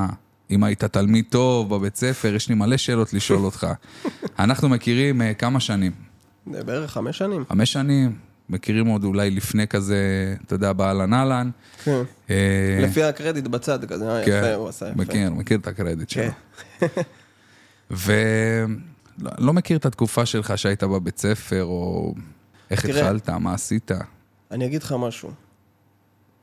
[0.50, 3.66] אם היית תלמיד טוב בבית ספר, יש לי מלא שאלות לשאול אותך.
[4.38, 5.92] אנחנו מכירים uh, כמה שנים,
[6.52, 7.44] זה בערך חמש שנים.
[7.48, 8.16] חמש שנים,
[8.48, 11.50] מכירים עוד אולי לפני כזה, אתה יודע, באהלן אהלן.
[11.84, 12.02] כן.
[12.30, 14.98] אה, לפי הקרדיט בצד כזה, אה, כן, יפה, הוא עשה יפה.
[14.98, 16.24] מכיר, מכיר את הקרדיט שלו.
[16.80, 16.86] כן.
[17.90, 22.14] ולא לא מכיר את התקופה שלך שהיית בבית ספר, או
[22.70, 22.84] איך.
[22.84, 23.90] התחלת, מה עשית.
[24.50, 25.30] אני אגיד לך משהו.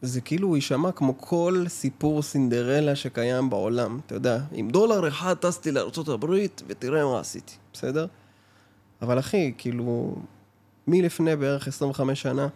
[0.02, 4.00] זה כאילו יישמע כמו כל סיפור סינדרלה שקיים בעולם.
[4.06, 6.26] אתה יודע, עם דולר אחד טסתי לארה"ב
[6.68, 8.08] ותראה מה עשיתי, בסדר?
[9.02, 10.16] אבל אחי, כאילו,
[10.88, 12.48] מלפני בערך 25 שנה,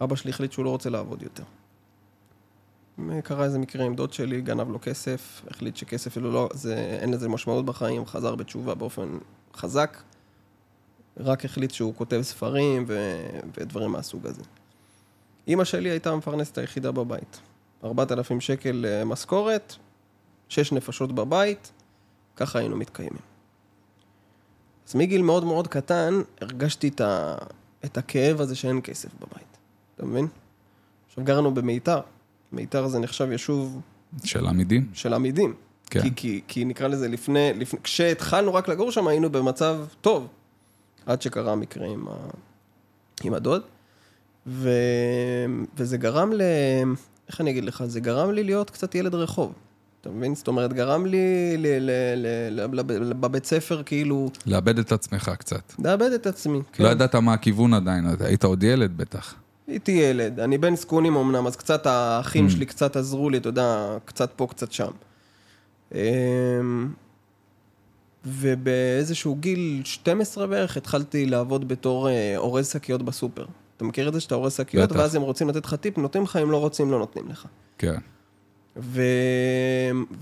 [0.00, 1.44] אבא שלי החליט שהוא לא רוצה לעבוד יותר.
[3.24, 7.10] קרה איזה מקרה עם דוד שלי, גנב לו כסף, החליט שכסף אלו לא, זה, אין
[7.10, 9.18] לזה משמעות בחיים, חזר בתשובה באופן
[9.54, 10.02] חזק,
[11.16, 13.20] רק החליט שהוא כותב ספרים ו...
[13.56, 14.42] ודברים מהסוג הזה.
[15.48, 17.40] אימא שלי הייתה המפרנסת היחידה בבית.
[17.84, 19.74] 4,000 שקל אה, משכורת,
[20.48, 21.72] 6 נפשות בבית,
[22.36, 23.30] ככה היינו מתקיימים.
[24.88, 27.36] אז מגיל מאוד מאוד קטן הרגשתי את, ה...
[27.84, 29.58] את הכאב הזה שאין כסף בבית.
[29.96, 30.26] אתה מבין?
[31.08, 32.00] עכשיו גרנו במיתר.
[32.52, 33.80] מיתר זה נחשב יישוב
[34.24, 34.88] של עמידים?
[34.92, 35.54] של עמידים.
[35.90, 36.02] כן.
[36.02, 40.28] כי, כי, כי נקרא לזה לפני, לפני, כשהתחלנו רק לגור שם היינו במצב טוב,
[41.06, 42.12] עד שקרה המקרה עם, ה,
[43.24, 43.62] עם הדוד.
[44.46, 44.70] ו...
[45.76, 46.42] וזה גרם ל...
[47.28, 47.84] איך אני אגיד לך?
[47.86, 49.52] זה גרם לי להיות קצת ילד רחוב.
[50.00, 50.34] אתה מבין?
[50.34, 51.66] זאת אומרת, גרם לי ל...
[51.66, 51.90] ל...
[52.16, 52.80] ל...
[52.80, 53.10] ל...
[53.10, 53.12] ל...
[53.12, 54.30] בבית ספר כאילו...
[54.46, 55.72] לאבד את עצמך קצת.
[55.84, 56.60] לאבד את עצמי.
[56.72, 56.84] כן.
[56.84, 59.34] לא ידעת מה הכיוון עדיין, היית עוד ילד בטח.
[59.66, 63.96] הייתי ילד, אני בן זקונים אמנם, אז קצת האחים שלי קצת עזרו לי, אתה יודע,
[64.04, 64.90] קצת פה, קצת שם.
[65.94, 65.98] אמ,
[68.24, 73.46] ובאיזשהו גיל 12 בערך התחלתי לעבוד בתור אה, אורז שקיות בסופר.
[73.80, 74.92] אתה מכיר את זה שאתה אורז שקיות.
[74.92, 77.46] ואז הם רוצים לתת לך טיפ, נותנים לך, אם לא רוצים, לא נותנים לך.
[77.78, 77.94] כן.
[78.76, 79.02] ו...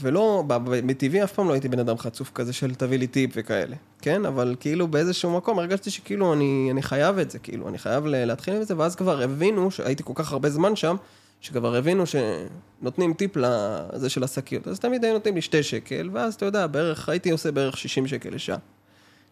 [0.00, 3.06] ולא, ב- ב- מטבעי אף פעם לא הייתי בן אדם חצוף כזה של תביא לי
[3.06, 4.26] טיפ וכאלה, כן?
[4.26, 8.54] אבל כאילו באיזשהו מקום הרגשתי שכאילו אני, אני חייב את זה, כאילו, אני חייב להתחיל
[8.54, 10.96] עם זה, ואז כבר הבינו, שהייתי כל כך הרבה זמן שם,
[11.40, 14.68] שכבר הבינו שנותנים טיפ לזה של השקיות.
[14.68, 18.06] אז תמיד היו נותנים לי שתי שקל, ואז אתה יודע, בערך, הייתי עושה בערך 60
[18.06, 18.58] שקל לשעה,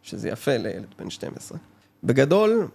[0.03, 1.59] שזה יפה לילד בן 12.
[2.05, 2.69] בגדול,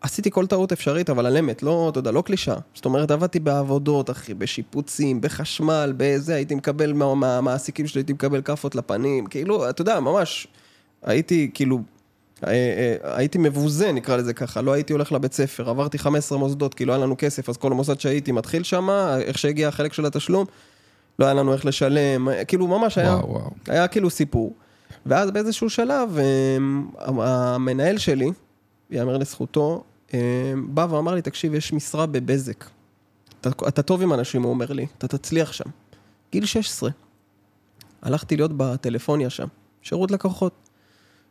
[0.00, 2.54] עשיתי כל טעות אפשרית, אבל על אמת, לא, אתה יודע, לא קלישה.
[2.74, 8.42] זאת אומרת, עבדתי בעבודות, אחי, בשיפוצים, בחשמל, בזה, הייתי מקבל מה- מהמעסיקים שלי, הייתי מקבל
[8.42, 10.46] כאפות לפנים, כאילו, אתה יודע, ממש,
[11.02, 11.80] הייתי, כאילו,
[12.46, 16.74] אה, אה, הייתי מבוזה, נקרא לזה ככה, לא הייתי הולך לבית ספר, עברתי 15 מוסדות,
[16.74, 18.88] כי לא היה לנו כסף, אז כל מוסד שהייתי מתחיל שם,
[19.20, 20.46] איך שהגיע החלק של התשלום,
[21.18, 23.14] לא היה לנו איך לשלם, אה, כאילו, ממש היה...
[23.14, 23.50] וואו, וואו.
[23.68, 24.54] היה כאילו סיפור.
[25.06, 26.18] ואז באיזשהו שלב,
[26.98, 28.30] המנהל שלי,
[28.90, 29.84] יאמר לזכותו,
[30.66, 32.64] בא ואמר לי, תקשיב, יש משרה בבזק.
[33.40, 35.70] אתה, אתה טוב עם אנשים, הוא אומר לי, אתה תצליח שם.
[36.32, 36.90] גיל 16.
[38.02, 39.46] הלכתי להיות בטלפוניה שם,
[39.82, 40.52] שירות לקוחות.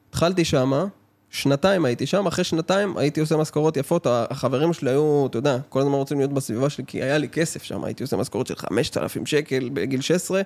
[0.09, 0.85] התחלתי שמה,
[1.29, 5.79] שנתיים הייתי שם, אחרי שנתיים הייתי עושה משכורות יפות, החברים שלי היו, אתה יודע, כל
[5.79, 9.25] הזמן רוצים להיות בסביבה שלי, כי היה לי כסף שם, הייתי עושה משכורות של 5,000
[9.25, 10.41] שקל בגיל 16,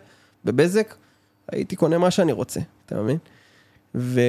[0.46, 0.96] בבזק,
[1.52, 3.18] הייתי קונה מה שאני רוצה, אתה מבין?
[3.96, 4.22] ו...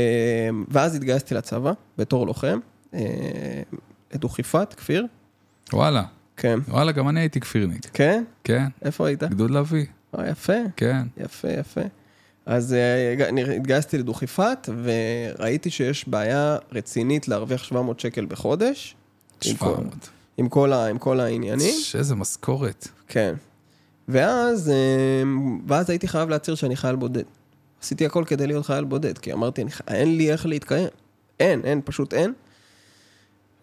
[0.68, 2.58] ואז התגייסתי לצבא, בתור לוחם,
[4.14, 5.06] אה, לדוכיפת, כפיר,
[5.72, 6.02] וואלה,
[6.36, 6.58] כן.
[6.68, 7.86] וואלה, גם אני הייתי כפירניק.
[7.92, 8.24] כן?
[8.44, 9.22] כן, איפה היית?
[9.24, 9.86] גדוד לביא,
[10.18, 10.52] אה, יפה.
[10.76, 11.02] כן.
[11.16, 11.80] יפה, יפה.
[12.46, 13.14] אז אה,
[13.56, 18.96] התגייסתי לדוכיפת, וראיתי שיש בעיה רצינית להרוויח 700 שקל בחודש.
[19.44, 20.08] עם כל- 700.
[20.36, 22.88] עם כל, ה, עם כל העניינים, איזה משכורת.
[23.08, 23.34] כן.
[24.08, 25.22] ואז, אה,
[25.66, 27.22] ואז הייתי חייב להצהיר שאני חייל בודד.
[27.82, 30.88] עשיתי הכל כדי להיות חייל בודד, כי אמרתי, אין לי איך להתקיים.
[31.40, 32.32] אין, אין, פשוט אין.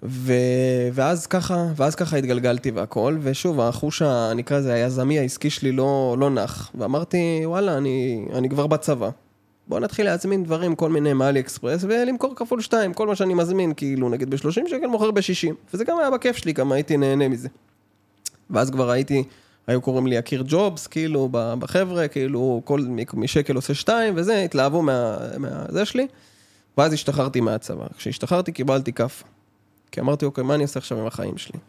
[0.04, 0.34] ו...
[0.94, 6.16] ואז ככה, ואז ככה התגלגלתי והכל, ושוב, החוש, ה- נקרא לזה, היזמי העסקי שלי לא,
[6.20, 6.72] לא נח.
[6.76, 9.10] ואמרתי, וואלה, אני, אני כבר בצבא.
[9.68, 13.74] בוא נתחיל להזמין דברים, כל מיני מאלי אקספרס, ולמכור כפול שתיים, כל מה שאני מזמין,
[13.74, 15.54] כאילו, נגיד ב-30 שקל, מוכר ב-60.
[15.74, 17.48] וזה גם היה בכיף שלי, גם הייתי נהנה מזה.
[18.50, 19.24] ואז כבר הייתי,
[19.68, 22.82] היו קוראים לי יקיר ג'ובס, כאילו, בחבר'ה, כאילו, כל
[23.14, 26.08] משקל עושה שתיים, וזה, התלהבו מה, מהזה שלי.
[26.78, 27.86] ואז השתחררתי מהצבא.
[27.98, 29.26] כשהשתחררתי קיבלתי כאפה.
[29.92, 31.60] כי אמרתי, אוקיי, מה אני עושה עכשיו עם החיים שלי?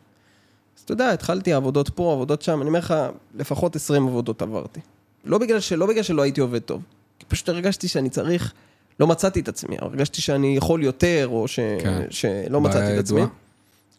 [0.77, 2.95] אז אתה יודע, התחלתי עבודות פה, עבודות שם, אני אומר לך,
[3.35, 4.81] לפחות 20 עבודות עברתי.
[5.25, 6.83] לא בגלל, שלא בגלל שלא הייתי עובד טוב,
[7.19, 8.53] כי פשוט הרגשתי שאני צריך,
[9.01, 12.03] לא מצאתי את עצמי, הרגשתי שאני יכול יותר, או ש, כן.
[12.11, 13.23] שלא מצאתי את עצמי.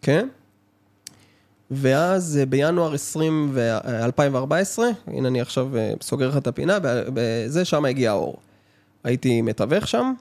[0.01, 0.27] כן.
[1.71, 6.77] ואז אה, בינואר 20 ו- אה, 2014, הנה אני עכשיו אה, סוגר לך את הפינה,
[7.13, 8.37] בזה שם הגיע האור.
[9.03, 10.13] הייתי מתווך שם,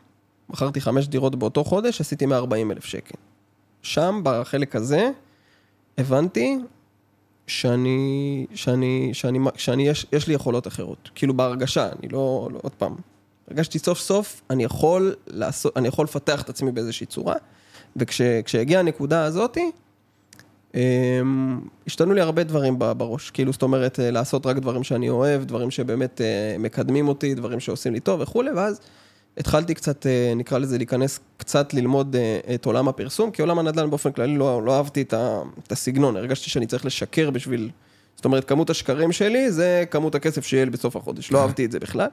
[0.49, 3.15] מכרתי חמש דירות באותו חודש, עשיתי 140 אלף שקל.
[3.83, 5.11] שם, בחלק הזה,
[5.99, 6.59] הבנתי
[7.47, 11.11] שאני, שאני, שאני, שאני, יש, יש לי יכולות אחרות.
[11.15, 12.95] כאילו בהרגשה, אני לא, לא, עוד פעם.
[13.51, 17.35] הרגשתי סוף סוף, אני יכול לעשות, אני יכול לפתח את עצמי באיזושהי צורה,
[17.97, 19.71] וכשהגיעה הנקודה הזאתי,
[20.75, 25.45] אמ, השתנו לי הרבה דברים בראש, כאילו זאת אומרת אה, לעשות רק דברים שאני אוהב,
[25.45, 28.81] דברים שבאמת אה, מקדמים אותי, דברים שעושים לי טוב וכולי, ואז
[29.39, 33.91] התחלתי קצת, אה, נקרא לזה, להיכנס קצת ללמוד אה, את עולם הפרסום, כי עולם הנדל"ן
[33.91, 37.71] באופן כללי לא, לא אהבתי את, ה, את הסגנון, הרגשתי שאני צריך לשקר בשביל,
[38.17, 41.43] זאת אומרת, כמות השקרים שלי זה כמות הכסף שיהיה לי בסוף החודש, לא.
[41.43, 42.09] אהבתי את זה בכלל.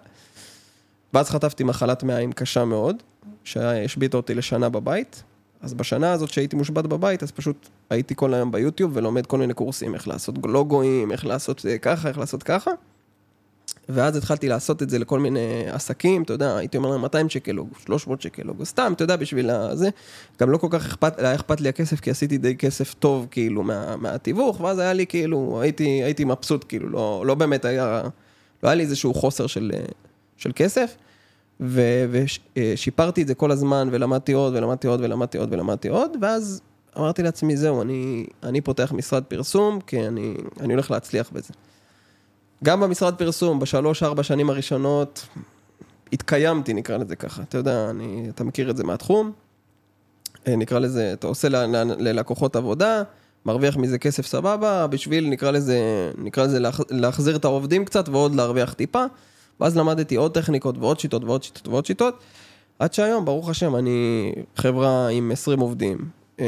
[1.13, 2.95] ואז חטפתי מחלת מעיים קשה מאוד,
[3.43, 5.23] שהשביתה אותי לשנה בבית.
[5.61, 9.53] אז בשנה הזאת שהייתי מושבת בבית, אז פשוט הייתי כל היום ביוטיוב ולומד כל מיני
[9.53, 12.71] קורסים, איך לעשות לוגויים, איך לעשות אה, ככה, איך לעשות ככה.
[13.89, 17.51] ואז התחלתי לעשות את זה לכל מיני עסקים, אתה יודע, הייתי אומר להם 200 שקל
[17.51, 19.89] לוגו, 300 שקל לוגו, סתם, אתה יודע, בשביל הזה.
[20.39, 23.63] גם לא כל כך אכפת, היה אכפת לי הכסף, כי עשיתי די כסף טוב, כאילו,
[23.63, 28.01] מה, מהתיווך, ואז היה לי, כאילו, הייתי, הייתי מבסוט, כאילו, לא, לא באמת היה,
[28.63, 29.71] לא היה לי איזשהו חוסר של,
[30.37, 30.95] של כסף.
[31.59, 36.61] ושיפרתי את זה כל הזמן, ולמדתי עוד, ולמדתי עוד, ולמדתי עוד, ולמדתי עוד, ואז
[36.97, 41.53] אמרתי לעצמי, זהו, אני, אני פותח משרד פרסום, כי אני, אני הולך להצליח בזה.
[42.63, 45.27] גם במשרד פרסום, בשלוש-ארבע שנים הראשונות,
[46.13, 47.41] התקיימתי, נקרא לזה ככה.
[47.41, 49.31] אתה יודע, אני, אתה מכיר את זה מהתחום.
[50.47, 53.03] אה, נקרא לזה, אתה עושה ל- ל- ללקוחות עבודה,
[53.45, 55.79] מרוויח מזה כסף סבבה, בשביל, נקרא לזה,
[56.17, 59.03] נקרא לזה להח- להחזיר את העובדים קצת ועוד להרוויח טיפה.
[59.59, 62.19] ואז למדתי עוד טכניקות ועוד שיטות ועוד שיטות ועוד שיטות.
[62.79, 65.97] עד שהיום, ברוך השם, אני חברה עם 20 עובדים,
[66.39, 66.45] אה,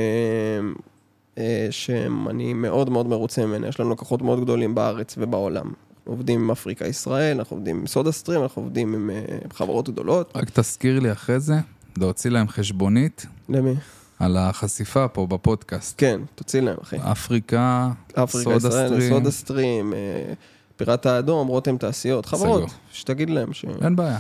[1.38, 5.72] אה, שהם, אני מאוד מאוד מרוצה ממנה, יש לנו לקוחות מאוד גדולים בארץ ובעולם.
[6.06, 10.32] עובדים עם אפריקה ישראל, אנחנו עובדים עם סודה סטרים, אנחנו עובדים עם אה, חברות גדולות.
[10.36, 11.56] רק תזכיר לי אחרי זה,
[11.98, 13.74] להוציא להם חשבונית למי?
[14.20, 15.96] על החשיפה פה בפודקאסט.
[15.98, 16.96] כן, תוציא להם, אחי.
[17.12, 19.10] אפריקה, אפריקה סודה ישראל, סטרים.
[19.14, 20.34] סודה סטרים, אה,
[20.76, 22.80] פיראט האדום, רותם תעשיות, חברות, סגור.
[22.92, 23.66] שתגיד להם ש...
[23.82, 24.18] אין בעיה.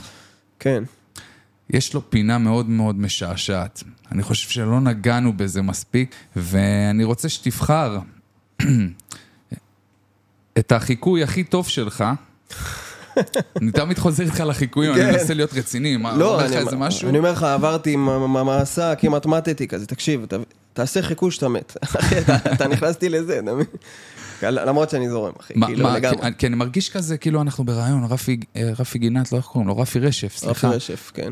[0.59, 0.83] כן.
[1.69, 3.83] יש לו פינה מאוד מאוד משעשעת.
[4.11, 7.99] אני חושב שלא נגענו בזה מספיק, ואני רוצה שתבחר
[10.59, 12.03] את החיקוי הכי טוב שלך.
[13.61, 15.11] אני תמיד חוזר איתך לחיקויים, אני כן.
[15.11, 17.09] מנסה להיות רציני, מה, אומר לא, לך אני, איזה משהו?
[17.09, 20.25] אני אומר לך, עברתי עם המסע כמעט מתתי כזה, תקשיב,
[20.73, 21.77] תעשה חיקוי שאתה מת.
[21.83, 22.15] אחי,
[22.53, 23.65] אתה, נכנסתי לזה, אתה מבין?
[24.43, 26.33] למרות שאני זורם, אחי, כאילו לגמרי.
[26.37, 29.77] כי- אני מרגיש כזה, כאילו אנחנו ברעיון, רפי אה, רפי גינת, לא איך קוראים לו,
[29.77, 30.69] רפי רשף, רפי סליחה.
[30.69, 31.31] רשף, כן.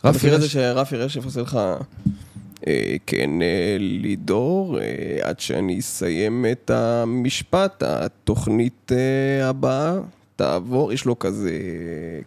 [0.00, 1.58] אתה רפי מכיר את זה רשף, שרפי רשף עושה לך...
[2.66, 4.84] אה, כן, אה, לידור, אה,
[5.22, 9.94] עד שאני אסיים את המשפט, התוכנית אה, הבאה
[10.36, 11.50] תעבור, יש לו כזה,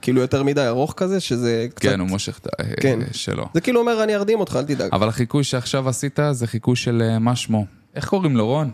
[0.01, 1.81] כאילו יותר מדי ארוך כזה, שזה קצת...
[1.89, 2.63] כן, הוא מושך את ה...
[2.81, 2.99] כן.
[3.11, 3.45] שלו.
[3.53, 4.89] זה כאילו אומר, אני ארדים אותך, אל תדאג.
[4.93, 7.65] אבל החיקוי שעכשיו עשית זה חיקוי של מה שמו.
[7.95, 8.71] איך קוראים לו, רון?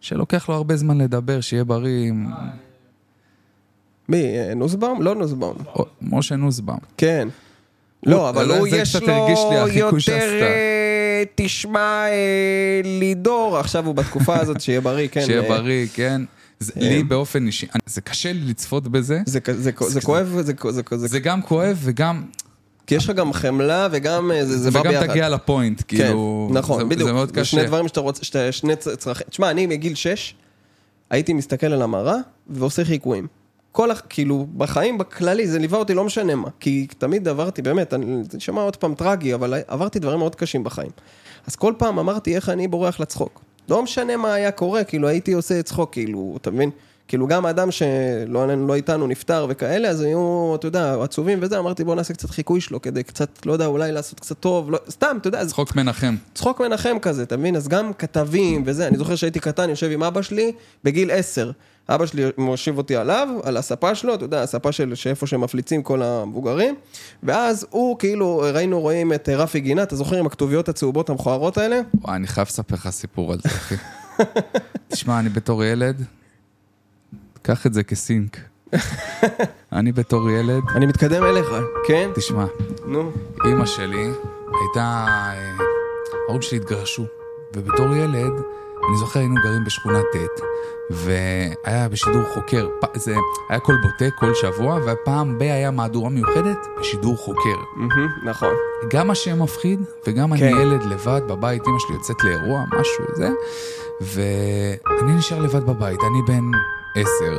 [0.00, 2.12] שלוקח לו הרבה זמן לדבר, שיהיה בריא.
[4.08, 5.02] מי, אה, נוסבאום?
[5.02, 5.56] לא נוסבאום.
[5.74, 6.78] או- משה נוסבאום.
[6.96, 7.28] כן.
[8.06, 9.00] לא, אבל הוא, יש לו
[9.74, 10.42] יותר.
[10.42, 12.10] אה, תשמע, אה,
[12.84, 15.24] לידור, עכשיו הוא בתקופה הזאת, שיהיה בריא, כן.
[15.26, 16.22] שיהיה אה, בריא, כן.
[16.76, 19.20] לי באופן אישי, זה קשה לי לצפות בזה.
[19.26, 20.40] זה כואב,
[20.96, 22.22] זה גם כואב וגם,
[22.86, 25.06] כי יש לך גם חמלה וגם זה, זה בא וגם ביחד.
[25.06, 27.08] תגיע לפוינט, כן, כאילו, נכון, זה- בדיוק.
[27.08, 27.68] זה מאוד זה שני קשה.
[27.68, 29.26] דברים שאתה רוצה, שאתה, שני צרכים.
[29.30, 30.34] תשמע, אני מגיל 6,
[31.10, 33.26] הייתי מסתכל על המראה ועושה חיקויים.
[33.74, 36.48] כל, הח- כאילו, בחיים, בכללי, זה ליווה אותי, לא משנה מה.
[36.60, 40.64] כי תמיד עברתי, באמת, אני, זה נשמע עוד פעם טרגי, אבל עברתי דברים מאוד קשים
[40.64, 40.90] בחיים.
[41.46, 43.40] אז כל פעם אמרתי איך אני בורח לצחוק.
[43.68, 46.70] לא משנה מה היה קורה, כאילו הייתי עושה צחוק, כאילו, אתה מבין?
[47.08, 51.84] כאילו גם האדם שלא לא איתנו נפטר וכאלה, אז היו, אתה יודע, עצובים וזה, אמרתי
[51.84, 55.16] בוא נעשה קצת חיקוי שלו כדי קצת, לא יודע, אולי לעשות קצת טוב, לא, סתם,
[55.20, 56.14] אתה יודע, אז צחוק מנחם.
[56.34, 57.56] צחוק מנחם כזה, אתה מבין?
[57.56, 60.52] אז גם כתבים וזה, אני זוכר שהייתי קטן, יושב עם אבא שלי
[60.84, 61.50] בגיל עשר.
[61.88, 66.02] אבא שלי מושיב אותי עליו, על הספה שלו, אתה יודע, הספה של שאיפה שמפליצים כל
[66.02, 66.74] המבוגרים,
[67.22, 71.58] ואז הוא, כאילו, ראינו, רואים את אה, רפי גינה, אתה זוכר עם הכתוביות הצהובות המכוערות
[71.58, 71.80] האלה?
[71.94, 73.74] וואי, אני חייב לספר לך סיפור על זה, אחי.
[74.88, 76.02] תשמע, אני בתור ילד,
[77.42, 78.38] קח את זה כסינק.
[79.72, 81.46] אני בתור ילד, אני מתקדם אליך,
[81.86, 82.10] כן?
[82.14, 82.44] תשמע,
[82.86, 83.10] נו.
[83.44, 84.04] אימא שלי
[84.60, 85.06] הייתה...
[85.08, 85.64] אה,
[86.24, 87.06] ההורים שלי התגרשו,
[87.56, 88.32] ובתור ילד,
[88.88, 90.40] אני זוכר היינו גרים בשכונה ט',
[90.90, 93.14] והיה בשידור חוקר, פ- זה
[93.50, 97.56] היה קול בוטה כל שבוע, והפעם ב- היה מהדורה מיוחדת בשידור חוקר.
[98.24, 98.54] נכון.
[98.90, 100.56] גם השם מפחיד, וגם אני כן.
[100.60, 103.30] ילד לבד בבית, אמא שלי יוצאת לאירוע, משהו, זה,
[104.00, 106.50] ואני נשאר לבד בבית, אני בן
[106.96, 107.38] עשר,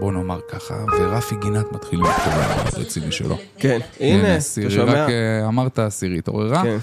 [0.00, 2.32] בוא נאמר ככה, ורפי גינת מתחיל עם הכתוב
[2.76, 3.36] הרציני שלו.
[3.58, 3.78] כן.
[4.00, 4.40] הנה, אתה
[4.70, 4.84] שומע?
[5.04, 6.62] רק אה, אמרת סירי, התעוררה?
[6.62, 6.76] כן.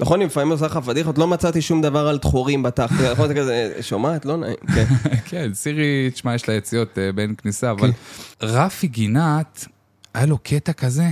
[0.00, 3.72] נכון, לפעמים עושה לך פדיחות, לא מצאתי שום דבר על דחורים בתחת, נכון, זה כזה,
[3.80, 4.24] שומעת?
[4.24, 4.84] לא נעים, כן.
[5.30, 7.90] כן, סירי, תשמע, יש לה יציאות אה, בין כניסה, אבל
[8.42, 9.66] רפי גינת,
[10.14, 11.08] היה לו קטע כזה,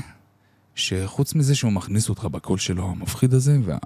[0.74, 3.76] שחוץ מזה שהוא מכניס אותך בקול שלו, המפחיד הזה, וה...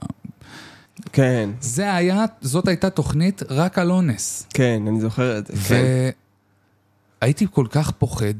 [1.12, 4.46] כן, זה היה, זאת הייתה תוכנית רק על אונס.
[4.54, 5.52] כן, אני זוכר את זה.
[5.68, 6.10] כן.
[7.22, 8.34] והייתי כל כך פוחד,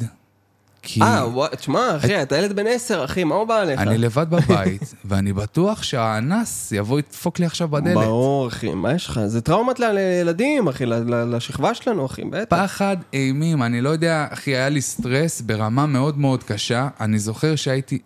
[0.87, 3.81] כי אה, תשמע, אחי, אתה ילד בן עשר, אחי, מה הוא בא עליך?
[3.81, 7.95] אני לבד בבית, ואני בטוח שהאנס יבוא ידפוק לי עכשיו בדלת.
[7.95, 9.21] ברור, אחי, מה יש לך?
[9.27, 12.57] זה טראומת לילדים, אחי, לשכבה שלנו, אחי, בטח.
[12.57, 16.89] פחד אימים, אני לא יודע, אחי, היה לי סטרס ברמה מאוד מאוד קשה.
[17.01, 17.99] אני זוכר שהייתי,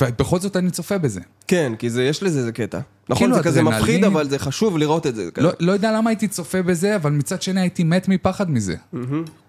[0.00, 1.20] ובכל זאת אני צופה בזה.
[1.48, 2.78] כן, כי זה, יש לזה איזה קטע.
[3.08, 3.62] נכון, כאילו, זה כזה.
[3.62, 5.28] מפחיד, אבל זה חשוב לראות את זה.
[5.38, 8.74] לא, לא יודע למה הייתי צופה בזה, אבל מצד שני הייתי מת מפחד מזה.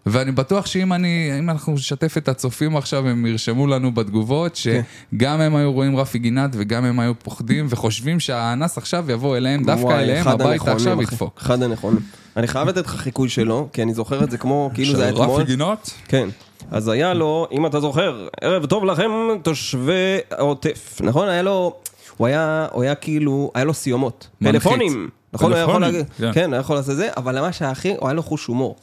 [0.05, 5.41] ואני בטוח שאם אני, אם אנחנו נשתף את הצופים עכשיו, הם ירשמו לנו בתגובות, שגם
[5.41, 9.85] הם היו רואים רפי גינת וגם הם היו פוחדים וחושבים שהאנס עכשיו יבוא אליהם, דווקא
[9.85, 11.03] וואי, אליהם, הביתה עכשיו אחי.
[11.03, 11.39] ידפוק.
[11.41, 11.99] אחד הנכונים.
[12.37, 15.15] אני חייב לתת לך חיקוי שלו, כי אני זוכר את זה כמו, כאילו זה היה
[15.15, 15.41] של אתמול.
[15.41, 15.89] רפי גינות?
[16.07, 16.29] כן.
[16.71, 19.11] אז היה לו, אם אתה זוכר, ערב טוב לכם,
[19.43, 21.29] תושבי העוטף, נכון?
[21.29, 21.75] היה לו,
[22.17, 24.27] הוא היה, הוא היה כאילו, היה לו סיומות.
[24.41, 24.61] מנחית.
[24.61, 25.09] פלאפונים.
[25.33, 26.33] נכון, הוא היה יכול להגיד, כן.
[26.33, 28.75] כן, הוא היה יכול לעשות זה, אבל מה שהכי, הוא היה לו חוש הומור.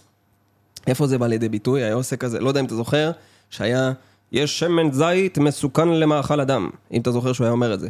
[0.86, 1.82] איפה זה בא לידי ביטוי?
[1.82, 3.10] היה עושה כזה, לא יודע אם אתה זוכר,
[3.50, 3.92] שהיה,
[4.32, 7.88] יש שמן זית מסוכן למאכל אדם, אם אתה זוכר שהוא היה אומר את זה.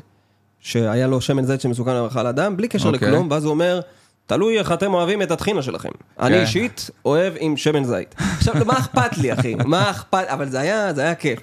[0.61, 3.09] שהיה לו שמן זית שמסוכן למאכל אדם, בלי קשר אוקיי.
[3.09, 3.81] לכלום, ואז הוא אומר,
[4.29, 5.89] תלוי איך אתם אוהבים את הטחינה שלכם.
[6.21, 8.15] אני אישית אוהב עם שמן זית.
[8.19, 9.55] עכשיו, מה אכפת לי, אחי?
[9.55, 10.25] מה אכפת?
[10.27, 11.39] אבל זה היה, זה היה כיף.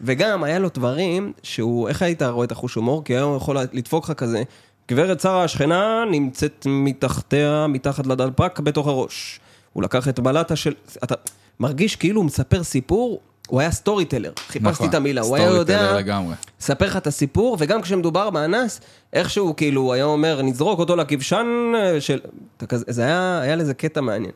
[0.00, 3.04] וגם, היה לו דברים שהוא, איך היית רואה את החוש הומור?
[3.04, 4.42] כי היום הוא יכול לדפוק לך כזה,
[4.90, 9.40] גברת שרה השכנה נמצאת מתחתיה, מתחת לדלפק בתוך הראש.
[9.72, 10.74] הוא לקח את בלטה של...
[11.04, 11.14] אתה
[11.60, 13.20] מרגיש כאילו הוא מספר סיפור,
[13.50, 14.32] הוא היה סטורי טלר.
[14.36, 15.80] חיפשתי נכון, את המילה, הוא היה יודע...
[16.60, 18.80] ספר לך את הסיפור, וגם כשמדובר באנס,
[19.12, 22.20] איכשהו כאילו היה אומר, נזרוק אותו לכבשן אה, של...
[22.70, 24.32] זה היה, היה לזה קטע מעניין.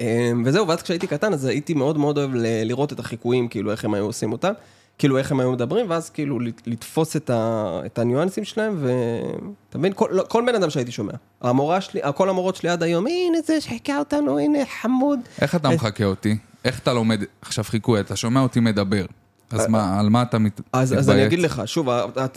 [0.00, 3.70] אה, וזהו, ואז כשהייתי קטן, אז הייתי מאוד מאוד אוהב ל- לראות את החיקויים, כאילו
[3.70, 4.52] איך הם היו עושים אותם,
[4.98, 9.92] כאילו איך הם היו מדברים, ואז כאילו לתפוס את, ה, את הניואנסים שלהם, ואתה מבין,
[9.92, 11.12] כל, לא, כל בן אדם שהייתי שומע.
[11.40, 15.20] המורה שלי, כל המורות שלי עד היום, הנה זה שחיכה אותנו, הנה חמוד.
[15.40, 16.36] איך אתה מחקה אותי?
[16.64, 18.00] איך אתה לומד עכשיו חיקוי?
[18.00, 19.04] אתה שומע אותי מדבר.
[19.50, 20.92] אז מה, על מה אתה מת- מתבייץ?
[20.92, 21.88] אז, אני אגיד לך, שוב,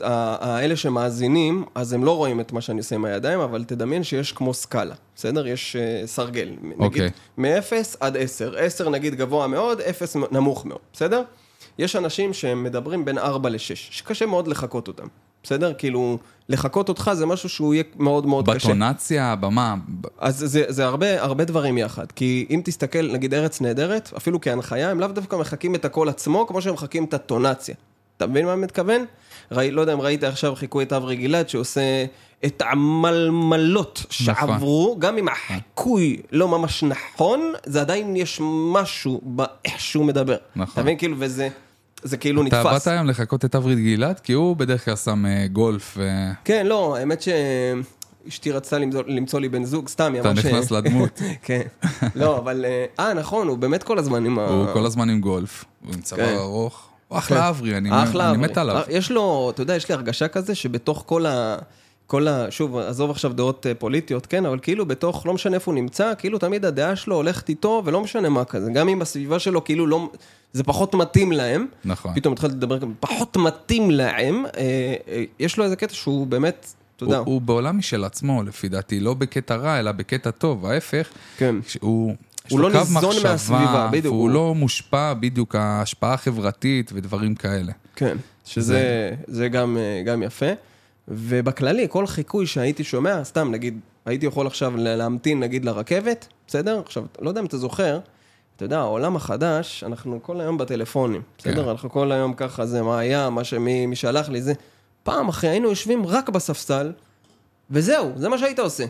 [0.01, 4.31] האלה שמאזינים, אז הם לא רואים את מה שאני עושה עם הידיים, אבל תדמיין שיש
[4.31, 5.47] כמו סקאלה, בסדר?
[5.47, 6.49] יש uh, סרגל.
[6.61, 7.09] נגיד, אוקיי.
[7.37, 8.53] מ-0 עד 10.
[8.57, 11.23] 10 נגיד גבוה מאוד, 0 נמוך מאוד, בסדר?
[11.79, 15.07] יש אנשים שהם מדברים בין 4 ל-6, שקשה מאוד לחקות אותם,
[15.45, 15.73] בסדר?
[15.77, 16.17] כאילו,
[16.49, 18.67] לחקות אותך זה משהו שהוא יהיה מאוד מאוד קשה.
[18.67, 19.75] בטונציה, במה?
[20.19, 24.91] אז זה, זה הרבה, הרבה דברים יחד, כי אם תסתכל, נגיד ארץ נהדרת, אפילו כהנחיה,
[24.91, 27.75] הם לאו דווקא מחקים את הקול עצמו, כמו שהם מחקים את הטונציה.
[28.17, 29.05] אתה מבין מה אני מתכוון?
[29.51, 32.05] ראי, לא יודע אם ראית עכשיו חיקוי את אברי גלעד, שעושה
[32.45, 38.39] את המלמלות שעברו, גם אם החיקוי לא ממש נכון, זה עדיין יש
[38.73, 40.37] משהו באיך שהוא מדבר.
[40.55, 40.73] נכון.
[40.73, 40.97] אתה מבין?
[40.97, 41.49] כאילו, וזה
[42.03, 42.73] זה כאילו אתה נתפס.
[42.73, 44.19] באת היום לחקות את אברית גלעד?
[44.19, 49.39] כי הוא בדרך כלל שם אה, גולף, ו- כן, לא, האמת שאשתי רצתה למצוא, למצוא
[49.39, 50.45] לי בן זוג, סתם, היא אתה אמרה ש...
[50.45, 51.21] נכנס לדמות.
[51.43, 51.61] כן.
[52.15, 52.65] לא, אבל...
[52.65, 54.47] אה, אה, נכון, הוא באמת כל הזמן עם ה...
[54.47, 56.35] הוא כל הזמן עם גולף, הוא עם צוואר כן.
[56.35, 56.89] ארוך.
[57.07, 57.89] הוא אחלה אברי, אני.
[58.37, 58.81] מת עליו.
[58.89, 61.57] יש לו, אתה יודע, יש לי הרגשה כזה שבתוך כל ה...
[62.07, 62.51] כל ה...
[62.51, 66.13] שוב, עזוב עכשיו דעות אה, פוליטיות, כן, אבל כאילו בתוך, לא משנה איפה הוא נמצא,
[66.17, 68.71] כאילו תמיד הדעה שלו הולכת איתו, ולא משנה מה כזה.
[68.71, 70.09] גם אם בסביבה שלו, כאילו לא...
[70.53, 71.65] זה פחות מתאים להם.
[71.85, 72.11] נכון.
[72.15, 74.45] פתאום התחלתי לדבר, גם פחות מתאים להם.
[74.45, 74.61] אה,
[75.07, 78.69] אה, יש לו איזה קטע שהוא באמת, אתה יודע, הוא- הוא בעולם משל עצמו, לפי
[78.69, 81.07] דעתי, לא בקטע רע, אלא בקטע טוב, ההפך.
[81.37, 81.55] כן.
[81.79, 82.15] הוא...
[82.45, 84.13] יש הוא לא ניזון מחשבה, מהסביבה, בדיוק.
[84.13, 87.71] הוא- לא מושפע בדיוק ההשפעה החברתית ודברים כאלה.
[87.95, 90.45] כן, שזה זה גם, אה, גם יפה.
[91.07, 96.81] ובכללי, כל חיקוי שהייתי שומע, סתם, נגיד, הייתי יכול עכשיו להמתין, נגיד, לרכבת, בסדר?
[96.85, 97.99] עכשיו, לא יודע אם אתה זוכר,
[98.55, 101.63] אתה יודע, העולם החדש, אנחנו כל היום בטלפונים, בסדר?
[101.63, 101.69] כן.
[101.69, 104.53] אנחנו כל היום ככה, זה מה היה, מה שמי מי שלח לי, זה.
[105.03, 106.91] פעם אחרי היינו יושבים רק בספסל,
[107.71, 108.85] וזהו, זה מה שהיית עושה.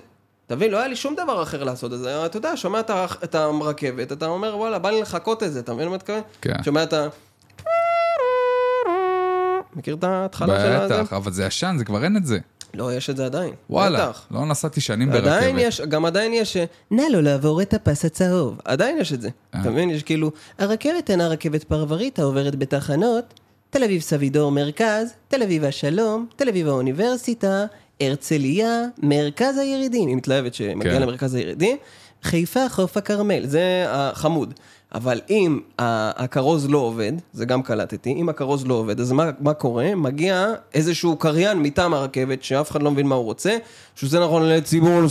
[0.47, 0.71] אתה מבין?
[0.71, 2.25] לא היה לי שום דבר אחר לעשות את זה.
[2.25, 2.79] אתה יודע, שומע
[3.23, 6.21] את הרכבת, אתה אומר, וואלה, בא לי לחכות את זה, אתה מבין מה אתה מתכוון?
[6.41, 6.63] כן.
[6.63, 7.07] שומע את ה...
[9.75, 11.03] מכיר את ההתחלה של הזה?
[11.03, 12.39] בטח, אבל זה ישן, זה כבר אין את זה.
[12.73, 13.53] לא, יש את זה עדיין.
[13.69, 14.27] וואלה, בטח.
[14.31, 15.27] לא נסעתי שנים ברכבת.
[15.27, 18.59] עדיין יש, גם עדיין יש, אה, נא לא לעבור את הפס הצהוב.
[18.65, 19.29] עדיין יש את זה.
[19.55, 19.61] אה.
[19.61, 19.89] אתה מבין?
[19.89, 23.33] יש כאילו, הרכבת אינה רכבת פרברית העוברת בתחנות,
[23.69, 27.65] תל אביב סבידור מרכז, תל אביב השלום, תל אביב האוניברסיטה,
[28.01, 31.01] הרצליה, מרכז הירידים, היא מתלהבת שמגיע כן.
[31.01, 31.77] למרכז הירידים,
[32.23, 34.53] חיפה חוף הכרמל, זה החמוד.
[34.95, 39.53] אבל אם הכרוז לא עובד, זה גם קלטתי, אם הכרוז לא עובד, אז מה, מה
[39.53, 39.95] קורה?
[39.95, 43.57] מגיע איזשהו קריין מטעם הרכבת, שאף אחד לא מבין מה הוא רוצה,
[43.95, 45.01] שזה נכון לציבור,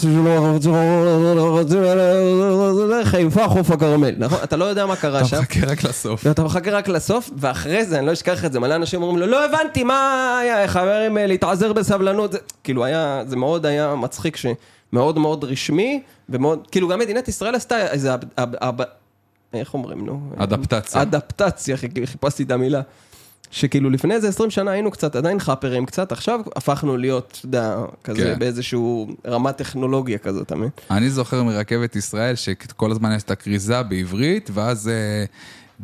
[3.04, 4.38] חיפה חוף הכרמל, נכון?
[4.44, 5.38] אתה לא יודע מה קרה אתה שם.
[5.38, 6.26] מחכה רק לסוף.
[6.26, 9.26] ואתה מחכה רק לסוף, ואחרי זה, אני לא אשכח את זה, מלא אנשים אומרים לו,
[9.26, 14.36] לא הבנתי, מה היה, חברים, אה, להתעזר בסבלנות, זה, כאילו היה, זה מאוד היה מצחיק,
[14.36, 18.10] שמאוד מאוד רשמי, ומאוד, כאילו גם מדינת ישראל עשתה איזה,
[19.60, 20.20] איך אומרים, נו?
[20.36, 21.02] אדפטציה.
[21.02, 22.80] אדפטציה, חיפשתי את המילה.
[23.50, 27.76] שכאילו לפני איזה 20 שנה היינו קצת, עדיין חאפרים קצת, עכשיו הפכנו להיות, אתה יודע,
[28.04, 28.38] כזה כן.
[28.38, 30.70] באיזשהו רמת טכנולוגיה כזאת, אתה מבין?
[30.90, 35.24] אני זוכר מרכבת ישראל שכל הזמן יש את הכריזה בעברית, ואז אה,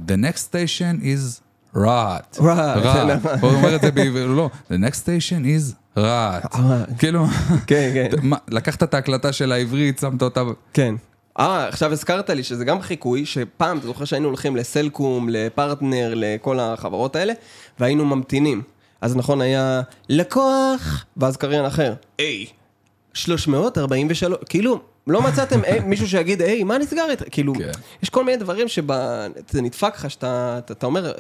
[0.07, 1.41] The next station is
[1.77, 2.39] רהט.
[2.41, 3.19] רהט, רהט.
[3.19, 3.39] נכון.
[3.41, 6.57] הוא אומר את זה בעברית, לא, The next station is רהט.
[6.57, 6.89] רהט.
[6.99, 7.27] כאילו,
[7.67, 8.29] כן, כן.
[8.57, 10.43] לקחת את ההקלטה של העברית, שמת אותה...
[10.73, 10.95] כן.
[11.39, 16.61] אה, עכשיו הזכרת לי שזה גם חיקוי, שפעם, אתה זוכר שהיינו הולכים לסלקום, לפרטנר, לכל
[16.61, 17.33] החברות האלה,
[17.81, 18.63] והיינו ממתינים.
[19.01, 21.95] אז נכון, היה לקוח, ואז קריין אחר.
[22.19, 22.47] היי.
[23.15, 27.25] 343, כאילו, לא מצאתם "היי", מישהו שיגיד, היי, מה נסגר איתך?
[27.31, 27.71] כאילו, כן.
[28.03, 31.13] יש כל מיני דברים שזה נדפק לך, שאתה אתה, אתה אומר,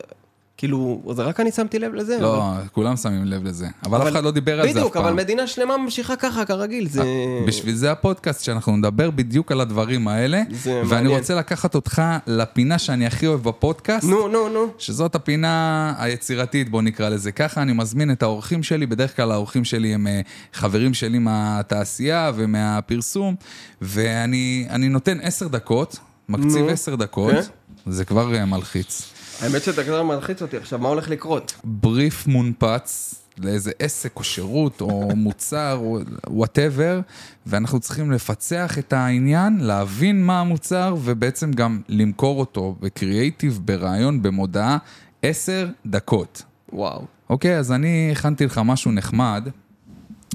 [0.60, 2.18] כאילו, זה רק אני שמתי לב לזה.
[2.20, 3.66] לא, אבל- כולם שמים לב לזה.
[3.86, 5.04] אבל אף אחד לא דיבר על זה אף בדיוק, פעם.
[5.04, 7.02] אבל מדינה שלמה ממשיכה ככה, כרגיל, זה...
[7.46, 10.42] בשביל זה הפודקאסט, שאנחנו נדבר בדיוק על הדברים האלה.
[10.50, 11.18] זה ואני מעניין.
[11.18, 14.04] רוצה לקחת אותך לפינה שאני הכי אוהב בפודקאסט.
[14.08, 14.66] נו, נו, נו.
[14.78, 17.62] שזאת הפינה היצירתית, בוא נקרא לזה ככה.
[17.62, 20.20] אני מזמין את האורחים שלי, בדרך כלל האורחים שלי הם אה,
[20.52, 23.34] חברים שלי מהתעשייה ומהפרסום,
[23.82, 25.96] ואני אני נותן עשר דקות,
[26.28, 27.40] מקציב עשר דקות, כן.
[27.86, 29.09] זה כבר אה, מלחיץ.
[29.42, 31.54] האמת שאתה כבר מלחיץ אותי עכשיו, מה הולך לקרות?
[31.64, 37.00] בריף מונפץ לאיזה עסק או שירות או מוצר או whatever,
[37.46, 44.78] ואנחנו צריכים לפצח את העניין, להבין מה המוצר ובעצם גם למכור אותו בקריאייטיב, ברעיון, במודעה,
[45.22, 46.42] עשר דקות.
[46.72, 47.04] וואו.
[47.30, 49.48] אוקיי, אז אני הכנתי לך משהו נחמד.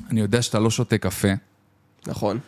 [0.10, 1.34] אני יודע שאתה לא שותה קפה,
[2.08, 2.40] נכון.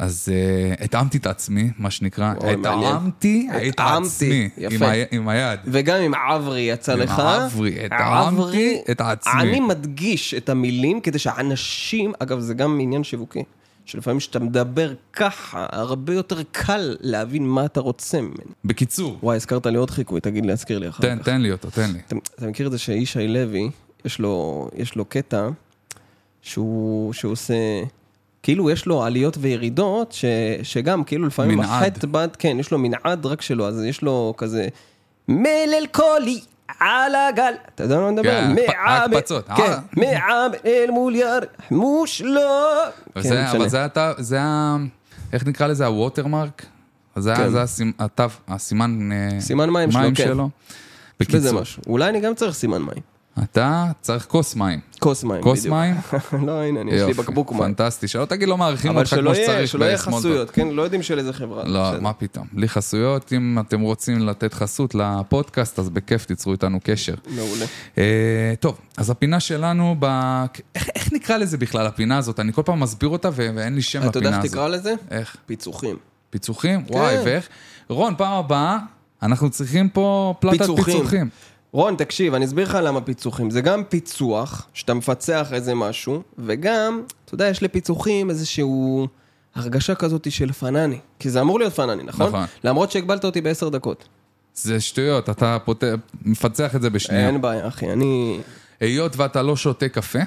[0.00, 2.34] אז uh, התאמתי את עצמי, מה שנקרא.
[2.42, 4.48] התאמתי את עצמי.
[4.56, 4.92] עם, ה...
[5.10, 5.60] עם היד.
[5.64, 7.18] וגם עם עברי יצא עם לך.
[7.18, 9.32] עברי, התאמתי את עצמי.
[9.40, 13.42] אני מדגיש את המילים כדי שאנשים, אגב, זה גם עניין שיווקי,
[13.84, 18.52] שלפעמים כשאתה מדבר ככה, הרבה יותר קל להבין מה אתה רוצה ממני.
[18.64, 21.24] בקיצור, וואי, הזכרת לי עוד חיקוי, תגיד לי, אזכיר לי אחר תן, כך.
[21.24, 21.98] תן לי אותו, תן לי.
[22.06, 23.70] אתה, אתה מכיר את זה שישי לוי,
[24.04, 25.48] יש לו, יש לו קטע
[26.42, 27.54] שהוא, שהוא עושה,
[28.42, 30.24] כאילו יש לו עליות וירידות, ש,
[30.62, 31.82] שגם כאילו לפעמים מנעד.
[31.82, 34.68] החטא בד, כן, יש לו מנעד רק שלו, אז יש לו כזה
[35.28, 36.40] מלל קולי.
[36.80, 38.30] על הגל, אתה יודע מה אני מדבר?
[38.30, 39.10] כן, פ- מעם-
[39.56, 39.78] כן, אה.
[39.96, 42.40] מעם אל מול ירח מושלו.
[43.16, 43.44] אבל כן.
[43.56, 44.76] אבל זה אתה, זה ה...
[45.32, 45.86] איך נקרא לזה?
[45.86, 46.66] הווטרמרק?
[47.16, 47.42] זה כן.
[48.48, 50.24] הסימן אה, סימן מים שלו, כן.
[50.24, 50.48] שלו.
[51.20, 51.84] יש בזה בקיצור.
[51.86, 53.09] אולי אני גם צריך סימן מים.
[53.42, 54.80] אתה צריך כוס מים.
[54.98, 55.74] כוס מים, כוס בדיוק.
[55.74, 55.96] מים?
[56.46, 57.60] לא, הנה, אני- יש לי בקבוק מים.
[57.62, 59.98] פנטסטי, שלא תגיד לא מעריכים אבל אותך כמו שצריך שלא יהיה.
[59.98, 60.68] חסויות, כן?
[60.68, 61.64] לא יודעים של איזה חברה.
[61.64, 62.00] לא.
[62.00, 67.14] מה פתאום, בלי חסויות, אם אתם רוצים לתת חסות לפודקאסט, אז בכיף תיצרו איתנו קשר.
[67.28, 67.64] מעולה.
[67.98, 68.04] אה,
[68.60, 70.04] טוב, אז הפינה שלנו, ב...
[70.74, 72.40] איך, נקרא לזה בכלל, הפינה הזאת?
[72.40, 74.78] אני כל פעם מסביר אותה ואין לי שם אתה יודע לפינה איך תקרא הזאת.
[74.80, 74.94] לזה?
[75.10, 75.36] איך?
[75.46, 75.96] פיצוחים.
[76.30, 76.84] פיצוחים?
[76.90, 77.22] וואי, כן.
[77.24, 77.48] ואיך?
[77.88, 78.78] רון, פעם הבאה,
[79.22, 81.28] אנחנו צריכים פה פלטת פיצוחים.
[81.72, 83.50] רון, תקשיב, אני אסביר לך למה פיצוחים.
[83.50, 89.06] זה גם פיצוח, שאתה מפצח איזה משהו, וגם, אתה יודע, יש לפיצוחים איזשהו
[89.54, 90.98] הרגשה כזאת של פנני.
[91.18, 92.26] כי זה אמור להיות פנני, נכון?
[92.26, 92.44] נכון.
[92.64, 94.08] למרות שהגבלת אותי בעשר דקות.
[94.54, 95.84] זה שטויות, אתה פות...
[96.22, 97.26] מפצח את זה בשנייה.
[97.26, 98.40] אין בעיה, אחי, אני...
[98.80, 100.18] היות ואתה לא שותה קפה,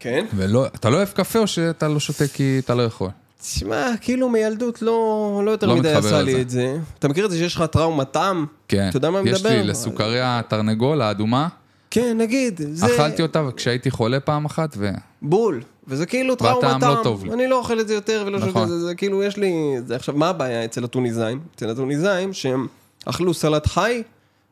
[0.00, 0.26] כן?
[0.36, 3.08] ולא, אתה לא אוהב קפה או שאתה לא שותה כי אתה לא יכול?
[3.42, 6.40] תשמע, כאילו מילדות לא, לא יותר לא מדי עשה לי.
[6.40, 6.78] את זה.
[6.98, 8.46] אתה מכיר את זה שיש לך טראומת טעם?
[8.68, 8.88] כן.
[8.88, 9.50] אתה יודע מה אני יש מדבר?
[9.50, 11.48] לי לסוכריה תרנגול האדומה,
[11.90, 12.60] כן, נגיד.
[12.72, 12.86] זה...
[12.86, 14.90] אכלתי אותה כשהייתי חולה פעם אחת, ו...
[15.22, 15.62] בול.
[15.88, 16.94] וזה כאילו טראומה והטעם טעם.
[16.96, 17.32] לא טוב לי.
[17.32, 18.62] אני לא אוכל את זה יותר ולא שותה נכון.
[18.62, 19.52] את זה, זה כאילו יש לי...
[19.86, 21.40] זה עכשיו, מה הבעיה אצל הטוניסאים?
[21.56, 22.66] אצל הטוניסאים שהם
[23.06, 24.02] אכלו סלט חי,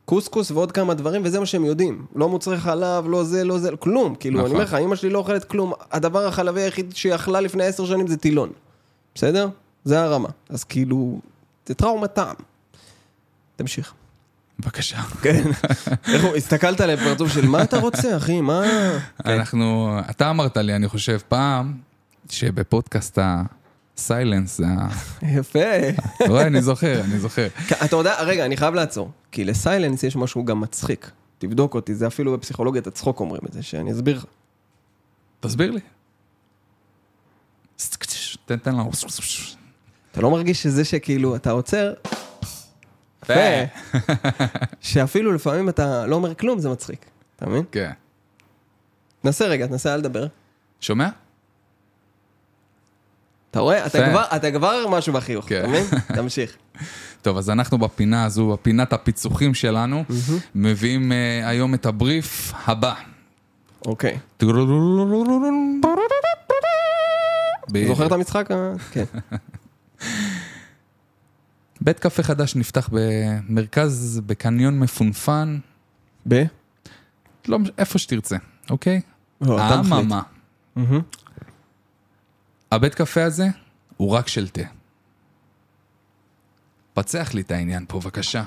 [0.05, 2.05] קוסקוס ועוד כמה דברים, וזה מה שהם יודעים.
[2.17, 4.15] לא מוצרי חלב, לא זה, לא זה, כלום.
[4.15, 4.47] כאילו, נכון.
[4.47, 5.73] אני אומר לך, אמא שלי לא אוכלת כלום.
[5.93, 8.51] הדבר החלבי היחיד שהיא אכלה לפני עשר שנים זה טילון.
[9.15, 9.49] בסדר?
[9.85, 10.29] זה הרמה.
[10.49, 11.21] אז כאילו,
[11.67, 12.35] זה טראומה טעם.
[13.57, 13.95] תמשיך.
[14.59, 15.03] בבקשה.
[15.03, 15.43] כן.
[16.13, 18.41] איך הוא, הסתכלת עליהם פרצוף של מה אתה רוצה, אחי?
[18.41, 18.63] מה...
[19.25, 21.75] אנחנו, אתה אמרת לי, אני חושב, פעם,
[22.31, 23.19] שבפודקאסט
[23.97, 24.89] הסיילנס זה ה...
[25.23, 25.59] יפה.
[26.29, 27.49] רואה, אני זוכר, אני זוכר.
[27.69, 29.11] כן, אתה יודע, רגע, אני חייב לעצור.
[29.33, 31.11] כי לסיילנס יש משהו גם מצחיק.
[31.39, 34.25] תבדוק אותי, זה אפילו בפסיכולוגיית הצחוק אומרים את זה, שאני אסביר לך.
[35.41, 35.81] תסביר לי.
[38.47, 38.91] תן, תן לנו.
[40.13, 41.93] אתה לא מרגיש שזה שכאילו, אתה עוצר,
[43.23, 43.35] יפה.
[44.81, 47.07] שאפילו לפעמים אתה לא אומר כלום, זה מצחיק.
[47.37, 47.65] אתה מבין?
[47.73, 47.91] כן.
[49.23, 50.27] תנסה רגע, תנסה לדבר.
[50.81, 51.09] שומע?
[53.51, 53.87] אתה רואה?
[53.87, 54.11] אתה.
[54.11, 55.61] כבר, אתה כבר משהו בחיוך, כן.
[55.61, 55.85] אתה מבין?
[56.15, 56.57] תמשיך.
[57.23, 60.05] טוב, אז אנחנו בפינה הזו, בפינת הפיצוחים שלנו,
[60.55, 62.95] מביאים אה, היום את הבריף הבא.
[63.87, 64.19] אוקיי.
[67.73, 68.51] ב- זוכר את המשחק?
[68.51, 69.05] ה- כן.
[71.81, 75.59] בית קפה חדש נפתח במרכז, בקניון מפונפן,
[76.29, 76.43] ב?
[77.49, 78.37] לא, איפה שתרצה,
[78.71, 79.01] אוקיי?
[79.41, 80.05] לא, אתה מחליט.
[80.05, 80.23] אממה.
[82.73, 83.47] הבית קפה הזה
[83.97, 84.63] הוא רק של תה.
[86.95, 88.45] פצח לי את העניין פה, בבקשה.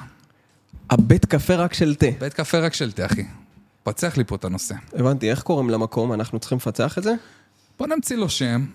[0.89, 2.05] הבית קפה רק של תה.
[2.19, 3.25] בית קפה רק של תה, אחי.
[3.83, 4.75] פצח לי פה את הנושא.
[4.93, 6.13] הבנתי, איך קוראים למקום?
[6.13, 7.13] אנחנו צריכים לפצח את זה?
[7.79, 8.65] בוא נמציא לו שם,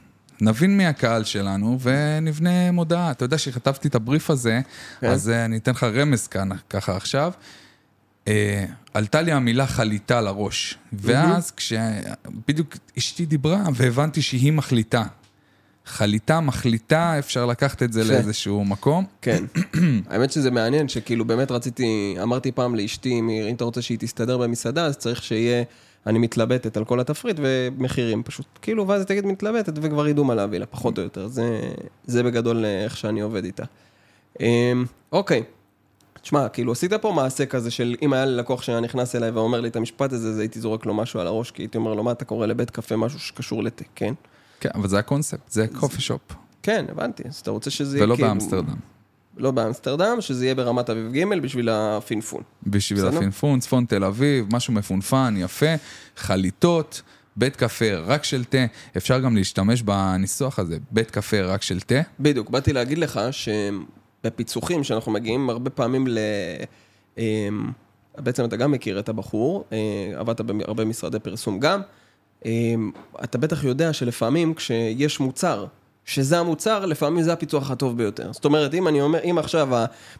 [0.43, 3.11] נבין מי הקהל שלנו ונבנה מודעה.
[3.11, 4.61] אתה יודע שכתבתי את הבריף הזה,
[5.01, 5.07] כן.
[5.07, 7.33] אז אה, אני אתן לך רמז כאן, ככה עכשיו.
[8.29, 8.65] אה,
[8.95, 15.03] עלתה לי המילה חליטה לראש, ואז כשבדיוק אשתי דיברה והבנתי שהיא מחליטה.
[15.87, 18.13] חליטה, מחליטה, אפשר לקחת את זה יפה.
[18.13, 19.05] לאיזשהו מקום.
[19.23, 19.45] כן.
[20.11, 24.87] האמת שזה מעניין, שכאילו באמת רציתי, אמרתי פעם לאשתי, אם אתה רוצה שהיא תסתדר במסעדה,
[24.87, 25.65] אז צריך שיהיה,
[26.07, 28.47] אני מתלבטת על כל התפריט ומחירים פשוט.
[28.63, 31.27] כאילו, ואז היא תגיד מתלבטת וכבר ידעו מה להביא לה, פחות או יותר.
[31.27, 31.61] זה,
[32.05, 33.65] זה בגדול אה, איך שאני עובד איתה.
[34.41, 35.43] אמ, אוקיי.
[36.23, 39.61] תשמע, כאילו עשית פה מעשה כזה של אם היה לי לקוח שהיה נכנס אליי ואומר
[39.61, 42.03] לי את המשפט הזה, אז הייתי זורק לו משהו על הראש, כי הייתי אומר לו,
[42.03, 44.15] מה אתה קורא לבית קפה משהו שקשור לתה, כן?
[44.61, 46.21] כן, אבל זה הקונספט, זה קופי שופ,
[46.63, 48.29] כן, הבנתי, אז אתה רוצה שזה יהיה ולא כאילו...
[48.29, 48.77] באמסטרדם.
[49.37, 52.43] לא באמסטרדם, שזה יהיה ברמת אביב ג' בשביל הפינפון.
[52.67, 53.17] בשביל בסדר?
[53.17, 55.75] הפינפון, צפון תל אביב, משהו מפונפן, יפה,
[56.17, 57.03] חליטות,
[57.37, 58.65] בית קפה רק של תה,
[58.97, 62.01] אפשר גם להשתמש בניסוח הזה, בית קפה רק של תה.
[62.21, 66.19] בדיוק, באתי להגיד לך שבפיצוחים שאנחנו מגיעים הרבה פעמים ל...
[67.19, 67.71] אמ,
[68.19, 69.79] בעצם אתה גם מכיר את הבחור, אה,
[70.15, 71.81] עבדת בהרבה משרדי פרסום גם.
[72.45, 72.91] אמ,
[73.25, 75.67] אתה בטח יודע שלפעמים כשיש מוצר,
[76.05, 78.33] שזה המוצר, לפעמים זה הפיצוח הטוב ביותר.
[78.33, 79.69] זאת אומרת, אם אני אומר, אם עכשיו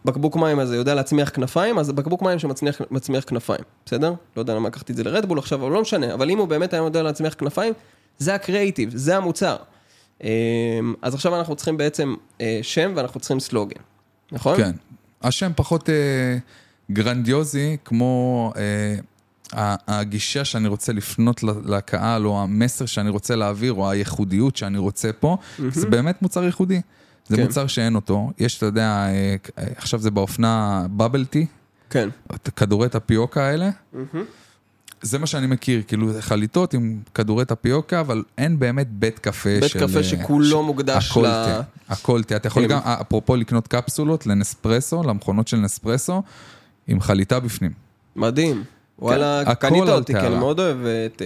[0.05, 4.13] הבקבוק מים הזה יודע להצמיח כנפיים, אז זה בקבוק מים שמצמיח מצמיח כנפיים, בסדר?
[4.37, 6.13] לא יודע למה לקחתי את זה לרדבול עכשיו, אבל לא משנה.
[6.13, 7.73] אבל אם הוא באמת היה יודע להצמיח כנפיים,
[8.17, 9.55] זה הקריאיטיב, זה המוצר.
[10.23, 10.29] אמ,
[11.01, 13.81] אז עכשיו אנחנו צריכים בעצם אה, שם ואנחנו צריכים סלוגן,
[14.31, 14.57] נכון?
[14.57, 14.71] כן.
[15.21, 16.37] השם פחות אה,
[16.91, 18.95] גרנדיוזי, כמו אה,
[19.87, 25.37] הגישה שאני רוצה לפנות לקהל, או המסר שאני רוצה להעביר, או הייחודיות שאני רוצה פה,
[25.69, 26.81] זה באמת מוצר ייחודי.
[27.27, 27.43] זה כן.
[27.43, 28.31] מוצר שאין אותו.
[28.39, 29.35] יש, אתה יודע, אה,
[29.75, 31.45] עכשיו זה באופנה בבל טי,
[31.89, 32.09] כן.
[32.55, 33.69] כדורי טפיוקה האלה.
[35.01, 39.69] זה מה שאני מכיר, כאילו חליטות עם כדורי טפיוקה, אבל אין באמת בית קפה בית
[39.69, 39.79] של...
[39.79, 42.35] קפה אה, שכולו מוקדש הכל ל- תה, הכל תה.
[42.35, 42.69] אתה יכול כן.
[42.69, 46.23] גם, אפרופו לקנות קפסולות לנספרסו, למכונות של נספרסו,
[46.87, 47.71] עם חליטה בפנים.
[48.15, 48.63] מדהים.
[48.99, 50.19] וואלה, הכל קנית אותי, כי.
[50.19, 51.25] אני מאוד אוהב אה, תה.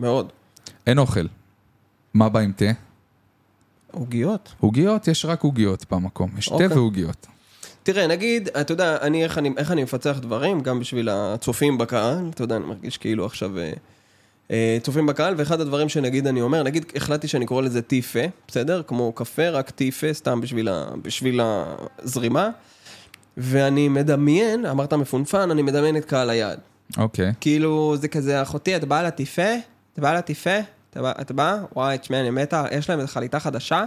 [0.00, 0.32] מאוד.
[0.86, 1.26] אין אוכל.
[2.14, 2.64] מה בא עם תה?
[3.90, 4.54] עוגיות.
[4.60, 6.30] עוגיות, יש רק עוגיות במקום.
[6.38, 6.66] יש תה אוקיי.
[6.66, 7.26] ועוגיות.
[7.82, 12.30] תראה, נגיד, אתה יודע, אני איך, אני, איך אני מפצח דברים, גם בשביל הצופים בקהל,
[12.30, 13.72] אתה יודע, אני מרגיש כאילו עכשיו אה,
[14.50, 18.82] אה, צופים בקהל, ואחד הדברים שנגיד אני אומר, נגיד החלטתי שאני קורא לזה טיפה, בסדר?
[18.86, 22.50] כמו קפה, רק טיפה, סתם בשביל, ה, בשביל הזרימה,
[23.36, 26.58] ואני מדמיין, אמרת מפונפן, אני מדמיין את קהל היעד.
[26.98, 27.32] אוקיי.
[27.40, 29.54] כאילו, זה כזה, אחותי, את באה לטיפה?
[29.94, 30.58] את באה לטיפה?
[30.90, 31.56] את באה- את באה?
[31.76, 33.84] וואי, תשמע, אני מתה, יש להם איזו חליטה חדשה,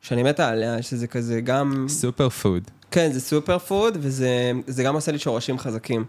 [0.00, 1.86] שאני מתה עליה, שזה כזה גם...
[1.88, 2.62] super food.
[2.90, 4.28] כן, זה סופר פוד, וזה
[4.66, 6.04] זה גם עושה לי שורשים חזקים.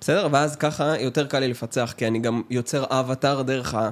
[0.00, 0.28] בסדר?
[0.32, 3.90] ואז ככה יותר קל לי לפצח, כי אני גם יוצר אבטר דרך ה...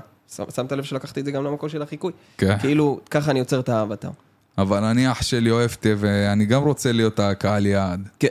[0.54, 2.12] שמת לב שלקחתי את זה גם למקום של החיקוי?
[2.38, 2.58] כן.
[2.58, 4.10] כאילו, ככה אני יוצר את האבטר.
[4.58, 8.08] אבל אני אח שלי אוהב תה, ואני גם רוצה להיות הקהל יעד.
[8.18, 8.28] כן,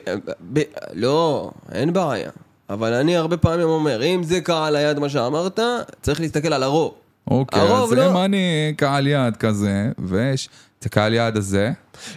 [0.54, 0.62] ב-
[0.94, 2.30] לא, אין בעיה.
[2.70, 5.60] אבל אני הרבה פעמים אומר, אם זה קהל היד מה שאמרת,
[6.02, 6.94] צריך להסתכל על הרוב.
[7.28, 8.12] אוקיי, הרוב אז לא.
[8.12, 10.50] אם אני קהל יעד כזה, ויש
[10.80, 11.72] את הקהל יעד הזה,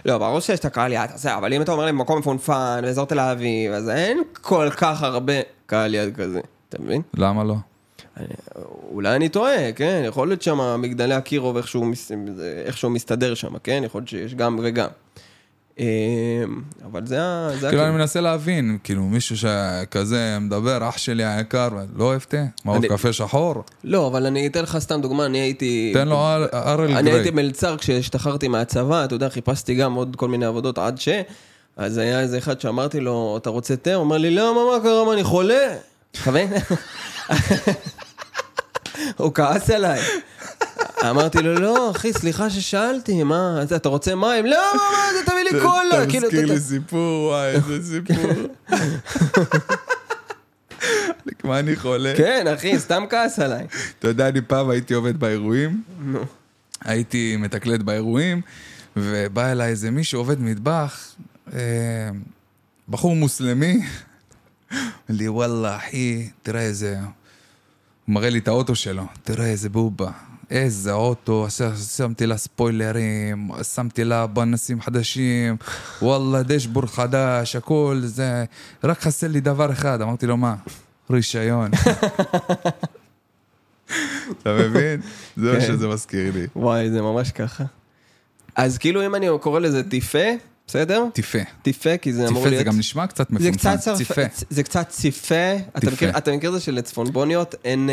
[0.05, 3.05] לא, ברור שיש את הקהל יד הזה, אבל אם אתה אומר לי במקום מפונפן, באזור
[3.05, 5.33] תל אביב, אז אין כל כך הרבה
[5.65, 6.39] קהל יד כזה,
[6.69, 7.01] אתה מבין?
[7.13, 7.55] למה לא?
[8.91, 10.03] אולי אני טועה, כן?
[10.05, 11.91] יכול להיות שם מגדלי אקירוב איכשהו,
[12.65, 13.81] איכשהו מסתדר שם, כן?
[13.85, 14.87] יכול להיות שיש גם וגם.
[15.79, 15.85] אה,
[16.85, 17.49] אבל זה ה...
[17.69, 17.91] כאילו אני.
[17.91, 22.43] מנסה להבין, כאילו מישהו שכזה מדבר, אח שלי היקר, לא אוהב תה?
[22.65, 23.63] מה, הוא קפה שחור?
[23.83, 25.91] לא, אבל אני אתן לך סתם דוגמה, אני הייתי...
[25.93, 27.43] תן לו אר- ארל אני הייתי גריי.
[27.45, 31.09] מלצר כשהשתחררתי מהצבא, אתה יודע, חיפשתי גם עוד כל מיני עבודות עד ש...
[31.77, 33.93] אז היה איזה אחד שאמרתי לו, אתה רוצה תה?
[33.93, 35.75] הוא אומר לי, למה, מה קרה, מה, אני חולה?
[36.11, 36.47] אתה מבין?
[39.17, 39.99] הוא כעס עליי.
[41.09, 44.45] אמרתי לו, לא, אחי, סליחה ששאלתי, מה, אתה רוצה מים?
[44.45, 44.57] לא,
[45.13, 46.05] זה תביא לי קולה.
[46.09, 48.31] כאילו, אתה- לי סיפור, וואי, איזה סיפור.
[51.43, 52.13] מה אני חולה?
[52.17, 53.67] כן, אחי, סתם כעס עליי.
[53.99, 55.83] אתה יודע, אני פעם הייתי עובד באירועים,
[56.85, 58.41] הייתי מתקלט באירועים,
[58.97, 61.11] ובא אליי איזה מישהו עובד מטבח,
[61.53, 61.59] אה,
[62.89, 66.97] בחור מוסלמי, אומר לי, וואלה, אחי, תראה איזה...
[68.05, 70.11] הוא מראה לי את האוטו שלו, תראה איזה בובה.
[70.51, 71.47] איזה אוטו,
[71.97, 75.57] שמתי לה ספוילרים, שמתי לה פנסים חדשים,
[76.01, 78.45] וואלה, דשבור חדש, הכל זה...
[78.83, 80.55] רק חסר לי דבר אחד, אמרתי לו, מה?
[81.09, 81.71] רישיון.
[84.41, 85.01] אתה מבין?
[85.37, 85.67] זה מה כן.
[85.67, 86.47] שזה מזכיר לי.
[86.55, 87.63] וואי, זה ממש ככה.
[88.55, 90.27] אז כאילו, אם אני קורא לזה טיפה,
[90.67, 91.05] בסדר?
[91.13, 91.39] טיפה.
[91.61, 92.65] טיפה, כי זה אמור טיפה להיות...
[92.65, 93.57] זה גם נשמע קצת זה מפונפן.
[93.57, 93.97] קצת צרפ...
[93.97, 94.21] ציפה.
[94.49, 95.35] זה קצת ציפה.
[95.69, 95.91] אתה טיפה.
[95.91, 97.89] מכיר, מכיר זה שלצפונבוניות אין...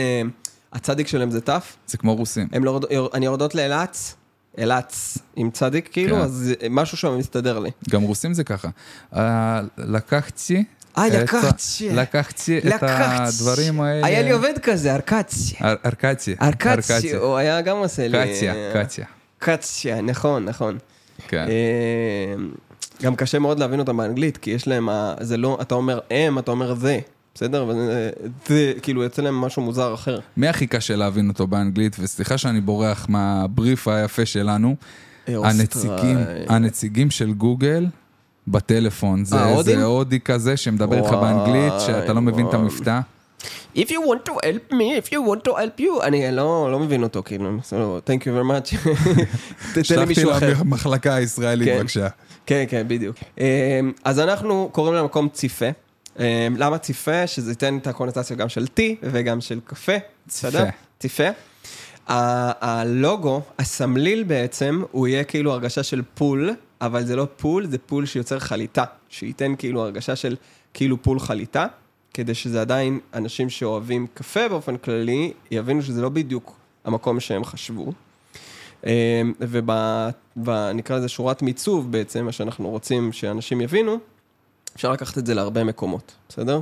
[0.73, 1.77] אה, הצדיק שלהם זה תף?
[1.87, 2.49] זה כמו רוסים.
[2.53, 2.81] הם לא,
[3.23, 4.15] יורדות לאלץ,
[4.59, 6.23] אלץ עם צדיק כאילו, כן.
[6.23, 7.71] אז משהו שם מסתדר לי.
[7.91, 8.69] גם רוסים זה ככה.
[9.17, 10.65] אה, לקחתי...
[10.99, 11.91] אה, לקחתי.
[11.91, 12.83] לקחתי את.
[12.83, 14.07] הדברים האלה.
[14.07, 15.55] היה לי עובד כזה, ארקצי.
[15.63, 16.35] אר- ארקצי.
[16.43, 18.19] ארקצי, הוא היה גם עושה לי...
[18.19, 19.07] קציה, קציה.
[19.39, 20.79] קצ'יה, נכון, נכון.
[21.29, 21.47] כן.
[21.49, 22.35] אה,
[23.03, 24.89] גם קשה מאוד להבין אותם באנגלית, כי יש להם,
[25.21, 26.99] זה לא, אתה אומר הם, אתה אומר זה,
[27.39, 27.65] בסדר?
[27.69, 28.11] וזה,
[28.47, 30.19] זה, כאילו, יוצא להם משהו מוזר אחר.
[30.37, 31.97] מי הכי קשה להבין אותו באנגלית?
[32.01, 34.77] וסליחה שאני בורח מהבריף היפה שלנו.
[35.29, 36.19] אה, הנציגים.
[36.49, 37.87] הנציגים של גוגל
[38.49, 39.25] בטלפון.
[39.25, 42.55] זה אה, הודי כזה שמדבר איתך באנגלית, שאתה לא מבין את.
[42.55, 43.01] המבטא.
[43.77, 46.79] If you want to help me, if you want to help you, אני לא, לא
[46.79, 47.73] מבין אותו, כאילו, so,
[48.11, 48.77] thank you very much.
[48.77, 48.89] ת-
[49.75, 50.55] תן לי שלחתי מישהו אחר.
[50.61, 51.79] למחלקה הישראלית, כן.
[51.79, 52.09] בבקשה.
[52.47, 53.17] כן, כן, בדיוק.
[53.41, 55.67] אה, אז אנחנו קוראים למקום ציפה.
[56.21, 57.27] אה, למה ציפה?
[57.27, 59.93] שזה ייתן את הקונוטציה גם של תה וגם של קפה.
[60.27, 60.65] בסדר?
[60.99, 61.29] ציפה.
[62.09, 66.51] ה- הלוגו, הסמליל בעצם, הוא יהיה כאילו הרגשה של פול,
[66.81, 68.85] אבל זה לא פול, זה פול שיוצר חליטה.
[69.09, 70.37] שייתן כאילו הרגשה של
[70.75, 71.67] כאילו פול חליטה,
[72.15, 77.93] כדי שזה עדיין אנשים שאוהבים קפה באופן כללי, יבינו שזה לא בדיוק המקום שהם חשבו.
[80.45, 83.99] ונקרא לזה שורת מיצוב בעצם, מה שאנחנו רוצים שאנשים יבינו,
[84.79, 86.61] אפשר לקחת את זה להרבה מקומות, בסדר?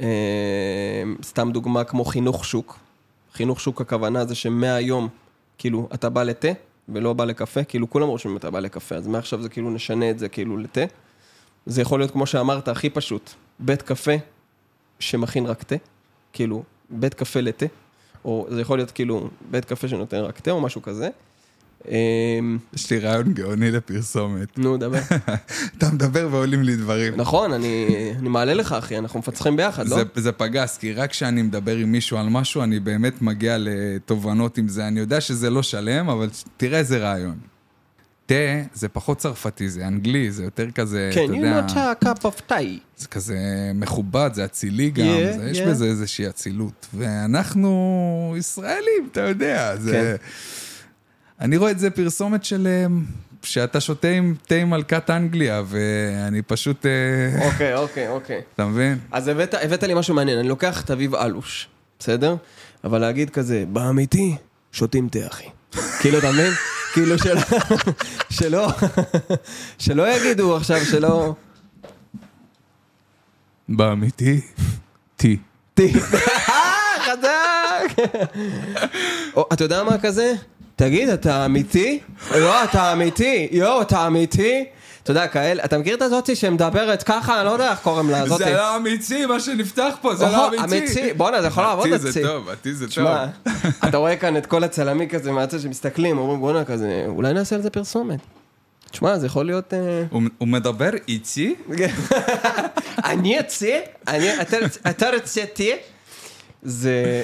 [0.00, 2.78] אה, סתם דוגמה כמו חינוך שוק.
[3.32, 5.08] חינוך שוק הכוונה זה שמהיום,
[5.58, 6.48] כאילו, אתה בא לתה
[6.88, 10.18] ולא בא לקפה, כאילו כולם רושמים אתה בא לקפה, אז מעכשיו זה כאילו נשנה את
[10.18, 10.80] זה כאילו לתה.
[11.66, 14.14] זה יכול להיות כמו שאמרת, הכי פשוט, בית קפה
[14.98, 15.76] שמכין רק תה,
[16.32, 17.66] כאילו, בית קפה לתה,
[18.24, 21.08] או זה יכול להיות כאילו בית קפה שנותן רק תה או משהו כזה.
[21.88, 24.58] אמ, יש לי רעיון גאוני לפרסומת.
[24.58, 24.98] נו, דבר.
[25.78, 27.16] אתה מדבר ועולים לי דברים.
[27.16, 27.86] נכון, אני
[28.20, 29.96] מעלה לך, אחי, אנחנו מפצחים ביחד, לא?
[30.14, 34.68] זה, פגז, כי רק כשאני מדבר עם מישהו על משהו, אני באמת מגיע לתובנות עם
[34.68, 34.88] זה.
[34.88, 37.36] אני יודע שזה לא שלם, אבל תראה איזה רעיון.
[38.26, 38.34] תה
[38.74, 42.22] זה פחות צרפתי, זה אנגלי, זה יותר כזה, כן, אתה you יודע, not a cup
[42.22, 42.78] of tea.
[42.96, 43.36] זה כזה
[43.74, 45.68] מכובד, זה אצילי גם, Yeah, זה, יש yeah.
[45.68, 46.86] בזה איזושהי אצילות.
[46.94, 49.92] ואנחנו ישראלים, אתה יודע, זה...
[49.92, 50.26] כן.
[51.40, 52.66] אני רואה את זה פרסומת של...
[52.66, 52.86] אה,
[53.42, 56.86] שאתה שותה עם תה עם מלכת אנגליה, ואני פשוט...
[56.86, 58.40] אה, אוקיי, אוקיי, אוקיי.
[58.54, 58.98] אתה מבין?
[59.12, 61.68] אז הבאת, הבאת לי משהו מעניין, אני לוקח את אביב אלוש,
[61.98, 62.36] בסדר?
[62.84, 64.36] אבל להגיד כזה, באמיתי,
[64.72, 65.48] שותים תה, אחי.
[66.00, 66.52] כאילו, אתה מבין?
[66.92, 67.40] כאילו שלא,
[68.38, 68.68] שלא,
[69.84, 71.34] שלא יגידו עכשיו שלא...
[73.68, 74.40] באמיתי,
[75.16, 75.36] טי.
[75.74, 75.82] תה.
[76.98, 78.02] חזק!
[79.36, 80.34] או, אתה יודע מה כזה?
[80.84, 81.98] תגיד, אתה אמיתי?
[82.30, 83.48] לא, אתה אמיתי.
[83.52, 84.64] יואו, אתה אמיתי?
[85.02, 87.38] אתה יודע, כאלה, אתה מכיר את הזאתי שמדברת ככה?
[87.40, 88.44] אני לא יודע איך קוראים לה, זאתי.
[88.44, 90.64] זה לא אמיתי, מה שנפתח פה, זה לא אמיתי.
[90.64, 91.12] אמיתי.
[91.12, 92.22] בואנה, זה יכול לעבוד אמיתי זה אצלי.
[92.22, 93.06] טוב, אמיתי זה טוב.
[93.88, 97.62] אתה רואה כאן את כל הצלמים כזה מהצד שמסתכלים, אומרים בואנה כזה, אולי נעשה על
[97.62, 98.18] זה פרסומת.
[98.90, 99.74] תשמע, זה יכול להיות...
[99.74, 100.04] אה,
[100.38, 101.54] הוא מדבר איתי,
[103.04, 103.78] אני אצא,
[104.08, 104.56] אני- אתה-
[105.54, 105.62] תה?
[106.62, 107.22] זה...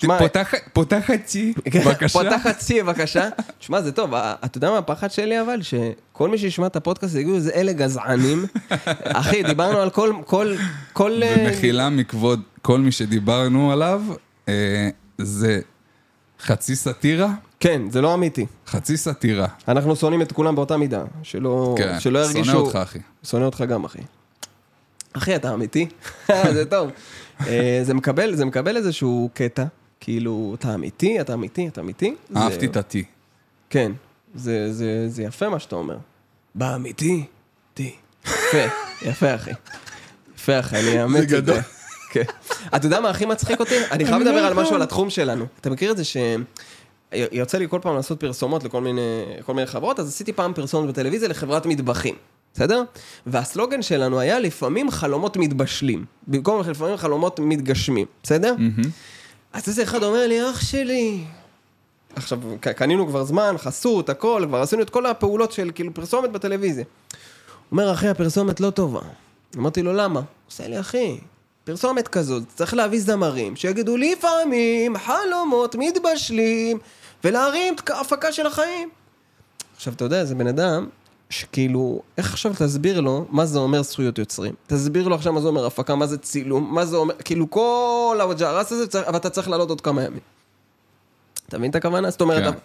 [0.00, 2.18] תשמע, פותח- פותחתי, כן, בבקשה.
[2.18, 3.28] פותחת צי, בבקשה.
[3.58, 5.60] תשמע, זה טוב, ה- אתה יודע מה הפחד שלי אבל?
[5.62, 8.44] שכל מי שישמע את הפודקאסט יגידו, איזה אלה גזענים.
[9.04, 10.12] אחי, דיברנו על כל...
[10.26, 10.54] כל...
[10.92, 11.22] כל...
[11.22, 14.02] אה, במחילה מכבוד כל מי שדיברנו עליו,
[14.48, 14.88] אה,
[15.18, 15.60] זה
[16.40, 17.28] חצי סאטירה,
[17.60, 18.46] כן, זה לא אמיתי.
[18.66, 19.46] חצי סאטירה.
[19.68, 21.02] אנחנו שונאים את כולם באותה מידה.
[21.22, 22.44] שלא כן, שלא ירגישו...
[22.44, 22.98] שונא אותך, אחי.
[23.24, 23.98] שונא אותך גם, אחי.
[25.12, 25.86] אחי, אתה אמיתי?
[26.54, 26.90] זה טוב.
[27.46, 29.64] אה, זה מקבל, זה מקבל איזשהו קטע,
[30.00, 32.14] כאילו, אתה אמיתי, אתה אמיתי, אתה אמיתי.
[32.30, 32.94] זה- אהבתי את ה-T.
[33.70, 33.92] כן,
[34.34, 35.96] זה, זה, זה יפה מה שאתה אומר.
[36.54, 37.24] באמיתי,
[37.74, 37.94] תי.
[38.26, 38.58] יפה,
[39.02, 39.50] יפה אחי.
[40.36, 41.36] יפה אחי, אני אאמץ את זה.
[41.36, 41.58] גדול.
[42.10, 42.22] כן.
[42.76, 43.74] אתה יודע מה הכי מצחיק אותי?
[43.90, 45.46] אני חייב לדבר על משהו על התחום שלנו.
[45.60, 46.16] אתה מכיר את זה ש...
[47.12, 49.00] יוצא לי כל פעם לעשות פרסומות לכל מיני,
[49.46, 52.14] כל מיני חברות, אז עשיתי פעם פרסומת בטלוויזיה לחברת מטבחים,
[52.54, 52.82] בסדר?
[53.26, 58.54] והסלוגן שלנו היה לפעמים חלומות מתבשלים, במקום לפעמים חלומות מתגשמים, בסדר?
[59.52, 61.24] אז איזה אחד אומר לי, אח שלי,
[62.16, 62.38] עכשיו,
[62.76, 66.84] קנינו כבר זמן, חסות, הכל, כבר עשינו את כל הפעולות של כאילו פרסומת בטלוויזיה.
[67.72, 69.00] אומר, אחי, הפרסומת לא טובה.
[69.56, 70.20] אמרתי לו, למה?
[70.46, 71.18] עושה לי, אחי,
[71.64, 76.78] פרסומת כזאת, צריך להביא זמרים שיגידו לפעמים חלומות מתבשלים
[77.24, 78.88] ולהרים את ההפקה של החיים.
[79.76, 80.86] עכשיו, אתה יודע, זה בן אדם
[81.30, 84.54] שכאילו, איך עכשיו תסביר לו מה זה אומר זכויות יוצרים?
[84.66, 88.18] תסביר לו עכשיו מה זה אומר הפקה, מה זה צילום, מה זה אומר, כאילו כל
[88.22, 90.20] הווג'רס הזה, צריך- אבל אתה צריך לעלות עוד כמה ימים.
[91.48, 92.10] אתה מבין את הכוונה?
[92.10, 92.48] זאת אומרת, כן.
[92.48, 92.58] אתה-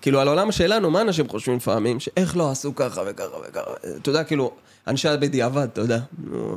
[0.00, 2.00] כאילו על העולם שלנו, מה אנשים חושבים לפעמים?
[2.00, 3.70] שאיך לא עשו ככה וככה וככה.
[3.96, 4.52] אתה יודע, כאילו,
[4.86, 5.98] אנשי בדיעבד, אתה יודע.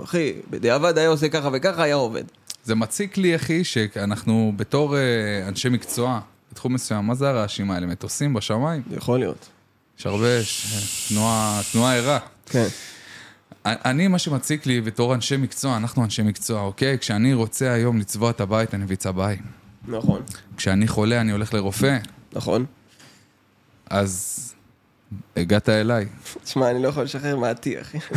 [0.04, 2.24] אחי, בדיעבד היה עושה ככה וככה, היה עובד.
[2.64, 5.02] זה מציק לי, אחי, שאנחנו בתור אה,
[5.48, 6.20] אנשי מקצוע,
[6.52, 7.86] בתחום מסוים, מה זה הרעשים האלה?
[7.88, 8.82] מטוסים בשמיים?
[8.92, 9.48] יכול להיות.
[10.00, 10.28] יש הרבה
[11.10, 12.20] תנועה תנועה ערה.
[12.46, 12.68] כן.
[13.66, 17.00] אני, מה שמציק לי בתור אנשי מקצוע, אנחנו אנשי מקצוע, אוקיי?
[17.00, 19.38] כשאני רוצה היום לצבוע את הבית, אני מביא צבעי.
[19.88, 20.22] נכון.
[20.58, 21.98] כשאני חולה, אני הולך לרופא,
[22.34, 22.66] נכון.
[23.90, 24.54] אז
[25.36, 26.06] הגעת אליי.
[26.44, 27.98] תשמע, אני לא יכול לשחרר מעטי, אחי.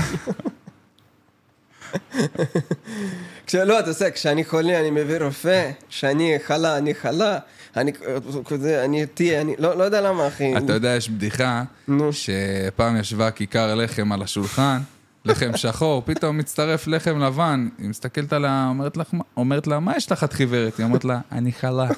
[3.46, 7.38] כשלא, אתה יודע, כשאני חולה אני מביא רופא, כשאני חלה אני חלה,
[7.80, 7.92] אני
[8.44, 10.56] כזה, אני תהיה, אני לא לא יודע למה, אחי.
[10.56, 12.10] אתה יודע, יש בדיחה, נו.
[12.12, 14.78] שפעם ישבה כיכר לחם על השולחן,
[15.24, 18.98] לחם שחור, פתאום מצטרף לחם לבן, היא מסתכלת עליה, אומרת?
[19.36, 20.78] אומרת לה, מה יש לך את חיוורת?
[20.78, 21.88] היא אומרת לה, אני חלה.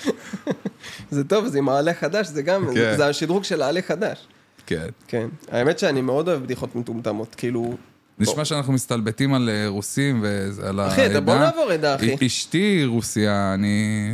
[1.10, 2.96] זה טוב, זה עם העלה חדש, זה גם, כן.
[2.96, 4.26] זה השדרוג של העלה חדש.
[4.66, 4.86] כן.
[5.08, 5.28] כן.
[5.50, 7.76] האמת שאני מאוד אוהב בדיחות מטומטמות, כאילו...
[8.20, 10.92] נשמע שאנחנו מסתלבטים על אה, רוסים ועל העדה.
[10.92, 12.16] אחי, אתה- בוא נעבור עדה, אחי.
[12.26, 14.10] אשתי רוסיה, אני...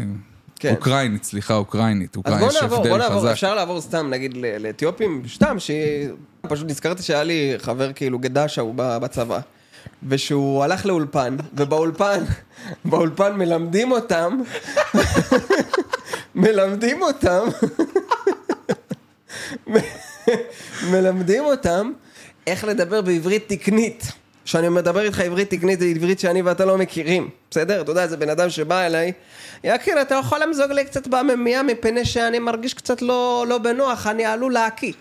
[0.59, 0.71] כן.
[0.75, 2.11] אוקראינית, סליחה, אוקראינית.
[2.11, 3.33] אז אוקראינית, בוא יש נעבור, בוא נעבור.
[3.33, 5.71] אפשר לעבור סתם, נגיד, לאתיופים, סתם, ש...
[6.49, 9.39] פשוט נזכרתי שהיה לי חבר כאילו גדשה הוא ב- בצבא,
[10.09, 12.25] ושהוא הלך לאולפן, ובאולפן,
[12.85, 14.39] באולפן מלמדים אותם,
[16.35, 17.45] מלמדים אותם,
[20.93, 21.93] מלמדים אותם
[22.47, 24.13] איך לדבר בעברית תקנית.
[24.45, 27.81] כשאני מדבר איתך עברית תקנית, זה עברית שאני ואתה לא מכירים, בסדר?
[27.81, 29.13] אתה יודע, זה בן אדם שבא אליי,
[29.65, 34.25] יקיר, אתה יכול למזוג לי קצת בממייה מפני שאני מרגיש קצת לא, לא בנוח, אני
[34.25, 34.93] עלול להקיא.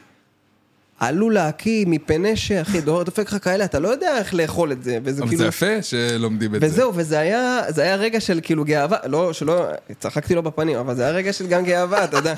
[1.00, 5.22] עלול להקיא מפני שאחי, דופק לך כאלה, אתה לא יודע איך לאכול את זה, וזה
[5.22, 5.42] אבל כאילו...
[5.44, 6.68] זה יפה שלומדים את זה.
[6.68, 9.66] וזהו, וזה היה, זה היה רגע של כאילו גאווה, לא, שלא,
[10.00, 12.34] צחקתי לו בפנים, אבל זה היה רגע של גם גאווה, אתה יודע.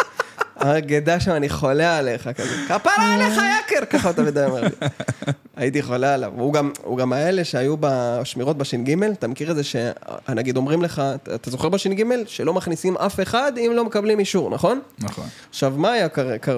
[0.60, 4.70] הגדה שם, אני חולה עליך, כזה, כפרה עליך יקר, ככה אתה יודע, אומר לי.
[5.58, 6.32] הייתי חולה עליו.
[6.38, 11.02] הוא גם, הוא גם האלה שהיו בשמירות בש"ג, אתה מכיר את זה שנגיד אומרים לך,
[11.36, 12.04] אתה זוכר בש"ג?
[12.26, 14.80] שלא מכניסים אף אחד אם לא מקבלים אישור, נכון?
[15.00, 15.26] נכון.
[15.50, 16.08] עכשיו, מה היה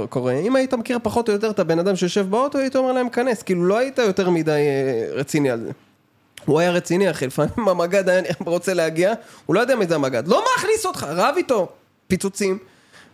[0.09, 0.31] קורה?
[0.33, 3.43] אם היית מכיר פחות או יותר את הבן אדם שיושב באוטו, היית אומר להם, כנס.
[3.43, 5.71] כאילו, לא היית יותר מדי אה, רציני על זה.
[6.45, 9.13] הוא היה רציני, אחי, לפעמים המג"ד היה רוצה להגיע,
[9.45, 10.27] הוא לא יודע מי זה המג"ד.
[10.27, 11.69] לא מכניס אותך, רב איתו,
[12.07, 12.57] פיצוצים.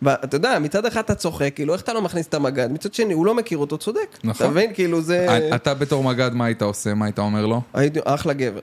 [0.02, 2.72] ואתה יודע, מצד אחד אתה צוחק, כאילו, איך אתה לא מכניס את המג"ד?
[2.72, 4.18] מצד שני, הוא לא מכיר אותו, צודק.
[4.24, 4.46] נכון.
[4.46, 4.74] אתה מבין?
[4.74, 5.26] כאילו, זה...
[5.30, 6.94] אה, אתה בתור מג"ד, מה היית עושה?
[6.94, 7.62] מה היית אומר לו?
[7.74, 8.60] הייתי אחלה גבר.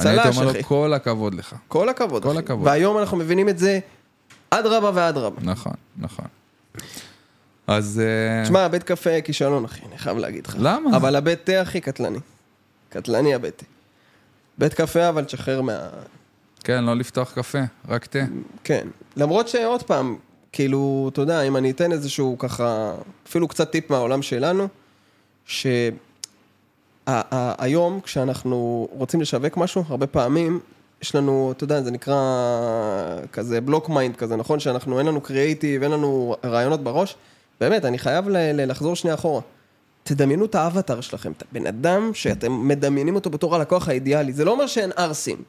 [0.00, 0.58] אני הייתי צל"ש, אומר אחי.
[0.58, 1.54] לו, כל הכבוד לך.
[1.68, 2.38] כל הכבוד, כל אחי.
[2.38, 2.66] הכבוד.
[2.66, 3.78] והיום אנחנו מבינים את זה
[4.50, 5.40] אדרבה ואדרבה.
[5.42, 6.24] נכון, נכון.
[7.66, 8.02] אז...
[8.04, 10.56] אה, תשמע, בית קפה כישלון, אחי, אני חייב להגיד לך.
[10.58, 10.96] למה?
[10.96, 12.18] אבל הבית תה, אחי, קטלני.
[12.88, 13.64] קטלני הבית תה.
[14.58, 15.88] בית קפה, אבל תשחרר מה...
[16.64, 17.58] כן, לא לפתוח קפה,
[17.88, 18.18] רק תה.
[18.64, 18.88] כן.
[19.16, 20.16] למרות שעוד פעם,
[20.52, 22.94] כאילו, אתה יודע, אם אני אתן איזשהו ככה,
[23.28, 24.68] אפילו קצת טיפ מהעולם שלנו,
[27.06, 30.60] שהיום, כשאנחנו רוצים לשווק משהו, הרבה פעמים,
[31.02, 32.16] יש לנו, אתה יודע, זה נקרא
[33.32, 34.60] כזה block mind כזה, נכון?
[34.60, 37.16] שאנחנו, אין לנו קריאייטיב, אין לנו רעיונות בראש.
[37.60, 39.40] באמת, אני חייב ל- לחזור שנייה אחורה.
[40.02, 44.32] תדמיינו את האבטר שלכם, את הבן אדם שאתם מדמיינים אותו בתור הלקוח האידיאלי.
[44.32, 45.42] זה לא אומר שאין ערסים.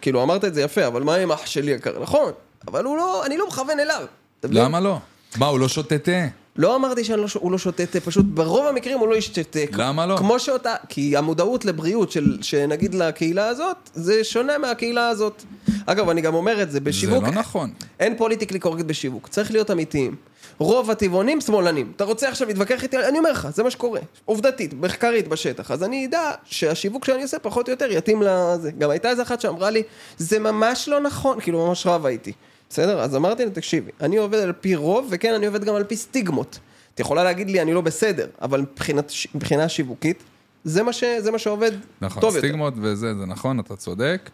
[0.00, 2.02] כאילו, אמרת את זה יפה, אבל מה עם אח שלי יקר?
[2.02, 2.32] נכון,
[2.68, 4.06] אבל הוא לא, אני לא מכוון אליו.
[4.44, 4.98] למה לא?
[5.36, 6.26] מה, הוא לא שותה תה?
[6.56, 9.58] לא אמרתי שהוא לא שותה תה, פשוט ברוב המקרים הוא לא ישתה תה.
[9.72, 10.16] למה לא?
[10.16, 15.42] כמו שאותה, כי המודעות לבריאות של, שנגיד לקהילה הזאת, זה שונה מהקהילה הזאת.
[15.86, 17.70] אגב, אני גם אומר את זה, זה בשיווק, לא נכון.
[18.00, 20.16] אין פוליטיקלי קורקט בשיווק, צריך להיות אמיתיים.
[20.58, 21.92] רוב הטבעונים שמאלנים.
[21.96, 22.96] אתה רוצה עכשיו להתווכח איתי?
[22.96, 24.00] אני אומר לך, זה מה שקורה.
[24.24, 25.70] עובדתית, מחקרית בשטח.
[25.70, 28.70] אז אני אדע שהשיווק שאני עושה פחות או יותר יתאים לזה.
[28.78, 29.82] גם הייתה איזה אחת שאמרה לי,
[30.18, 32.32] זה ממש לא נכון, כאילו ממש רבה איתי.
[32.70, 33.00] בסדר?
[33.00, 35.96] אז אמרתי לה, תקשיבי, אני עובד על פי רוב, וכן, אני עובד גם על פי
[35.96, 36.58] סטיגמות.
[36.94, 40.22] את יכולה להגיד לי, אני לא בסדר, אבל מבחינת, מבחינה שיווקית,
[40.64, 42.46] זה מה, ש, זה מה שעובד נכון, טוב יותר.
[42.48, 44.30] סטיגמות וזה, זה נכון, אתה צודק.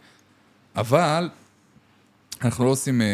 [0.76, 1.28] אבל
[2.42, 3.06] אנחנו לא עושים אה,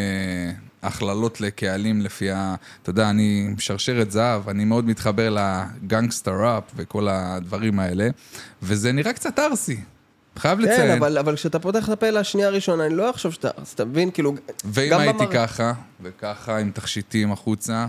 [0.82, 2.54] הכללות לקהלים לפי ה...
[2.82, 8.08] אתה יודע, אני שרשרת זהב, אני מאוד מתחבר לגנגסטר ראפ וכל הדברים האלה,
[8.62, 9.80] וזה נראה קצת ארסי.
[10.38, 10.90] חייב כן, לציין.
[10.98, 14.10] אבל, אבל כשאתה פותח את הפה לשנייה הראשונה, אני לא אחשוב שאתה, אז אתה מבין,
[14.10, 15.72] כאילו, ואם הייתי במר- ככה,
[16.02, 17.86] וככה עם תכשיטים החוצה,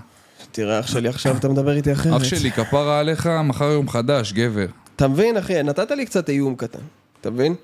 [0.52, 2.14] תראה, אח שלי, עכשיו אתה מדבר איתי אחרת.
[2.22, 4.66] אח שלי, כפרה עליך, מחר יום חדש, גבר.
[4.96, 6.80] אתה מבין, אחי, נתת לי קצת איום קטן,
[7.22, 7.56] אתה מבין?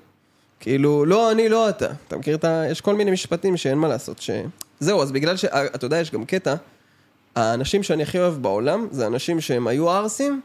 [0.60, 1.86] כאילו, לא אני, לא אתה.
[2.08, 2.62] אתה מכיר את ה...
[2.70, 4.30] יש כל מיני משפטים שאין מה לעשות, ש...
[4.80, 5.44] זהו, אז בגלל ש...
[5.44, 6.54] אתה יודע, יש גם קטע,
[7.36, 10.40] האנשים שאני הכי אוהב בעולם, זה אנשים שהם היו ערסים.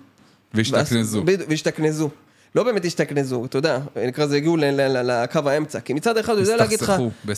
[0.54, 1.24] והשתכנזו.
[1.28, 2.10] ואז- והשתכנזו.
[2.56, 5.80] לא באמת השתכנזו, אתה יודע, נקרא לזה הגיעו לקו האמצע.
[5.80, 6.94] כי מצד אחד הוא יודע להגיד לך.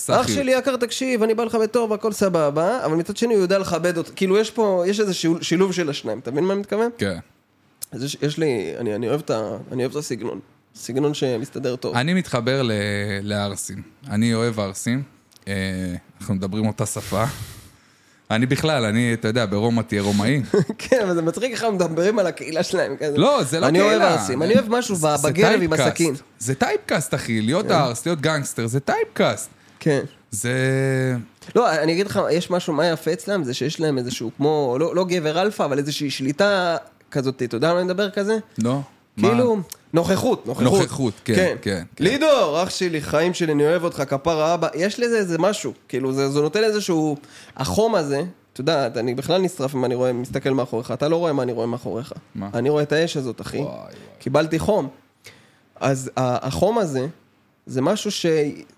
[0.09, 3.59] אח שלי יקר תקשיב, אני בא לך בטוב, הכל סבבה, אבל מצד שני הוא יודע
[3.59, 4.11] לכבד אותך.
[4.15, 6.89] כאילו יש פה, יש איזה שילוב- של השניים, אתה מבין מה אני מתכוון?
[6.97, 7.17] כן.
[7.91, 10.39] אז יש, יש לי, אני, אני, אוהב את ה, אני אוהב את הסגנון.
[10.75, 11.95] סגנון שמסתדר טוב.
[11.95, 12.71] אני מתחבר ל-
[13.21, 13.81] לערסים.
[14.09, 15.03] אני אוהב ערסים.
[15.47, 15.53] אה,
[16.21, 17.23] אנחנו מדברים אותה שפה.
[18.31, 20.41] אני בכלל, אני, אתה יודע, ברומא תהיה רומאי.
[20.77, 22.95] כן, אבל זה מצחיק איך מדברים על הקהילה שלהם.
[22.99, 23.17] כזה.
[23.17, 23.95] לא, זה לא אני קהילה.
[23.95, 25.73] אוהב ערסים, אני אוהב משהו בגרב עם.
[25.73, 26.15] הסכין.
[26.39, 27.41] זה typecast, אחי.
[27.41, 29.49] להיות ערס, להיות גנגסטר, זה typecast.
[29.79, 30.01] כן.
[30.31, 30.53] זה...
[31.55, 34.95] לא, אני אגיד לך, יש משהו, מה יפה אצלם, זה שיש להם איזשהו, כמו, לא,
[34.95, 36.77] לא גבר אלפא, אבל איזושהי שליטה
[37.11, 38.37] כזאת, אתה יודע על מה אני מדבר כזה?
[38.57, 38.79] לא?
[39.19, 39.57] כאילו,
[39.93, 40.81] נוכחות, נוכחות.
[40.81, 41.83] נוכחות, כן, כן, כן.
[42.03, 44.67] לידור, אח שלי, חיים שלי, אני אוהב אותך, כפרה אבא.
[44.75, 47.17] יש לזה איזה משהו, כאילו, זה, זה נותן איזשהו...
[47.57, 48.21] החום הזה,
[48.53, 51.51] אתה יודע, אני בכלל נשרף אם אני רואה, מסתכל מאחוריך, אתה לא רואה מה אני
[51.51, 52.13] רואה מאחוריך.
[52.35, 52.49] מה?
[52.53, 53.57] אני רואה את האש הזאת, אחי.
[53.57, 53.93] וואי, וואי.
[54.19, 54.87] קיבלתי חום.
[55.75, 57.07] אז החום הזה,
[57.65, 58.25] זה משהו ש...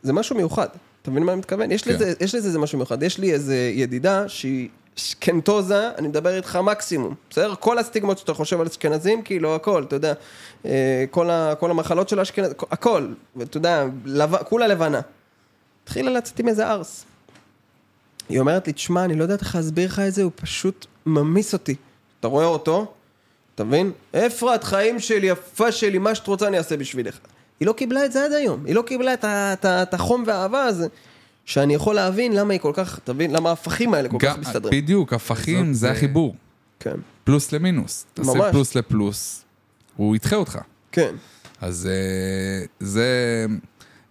[0.03, 0.67] זה משהו מיוחד.
[1.01, 1.71] אתה מבין מה אני מתכוון?
[1.71, 1.93] יש כן.
[1.93, 3.03] לזה, יש לזה איזה משהו מיוחד.
[3.03, 7.15] יש לי איזה ידידה שהיא אשכנתוזה, אני מדבר איתך מקסימום.
[7.29, 7.55] בסדר?
[7.55, 10.13] כל הסטיגמות שאתה חושב על אשכנזים, כאילו הכל, אתה יודע.
[10.65, 13.07] אה, כל, ה, כל המחלות של האשכנזים, הכל.
[13.35, 14.35] ואתה יודע, לב...
[14.43, 15.01] כולה לבנה.
[15.83, 17.05] התחילה לצאת עם איזה ארס.
[18.29, 21.53] היא אומרת לי, תשמע, אני לא יודעת איך להסביר לך את זה, הוא פשוט ממיס
[21.53, 21.75] אותי.
[22.19, 22.93] אתה רואה אותו,
[23.55, 23.91] אתה מבין?
[24.15, 27.19] אפרת, חיים שלי, יפה שלי, מה שאת רוצה אני אעשה בשבילך.
[27.59, 28.65] היא לא קיבלה את זה עד היום.
[28.65, 29.13] היא לא קיבלה
[29.63, 30.87] את החום והאהבה הזה,
[31.49, 33.31] שאני יכול להבין למה היא כל כך, אתה מבין?
[33.31, 34.81] למה ההפכים האלה כל כך גם, מסתדרים.
[34.81, 36.35] בדיוק, הפכים זה אה, החיבור.
[36.79, 38.05] כן, פלוס למינוס.
[38.13, 38.51] תעשה ממש.
[38.51, 39.45] פלוס לפלוס,
[39.95, 40.59] הוא ידחה אותך.
[40.91, 41.15] כן.
[41.61, 43.45] אז אה, זה,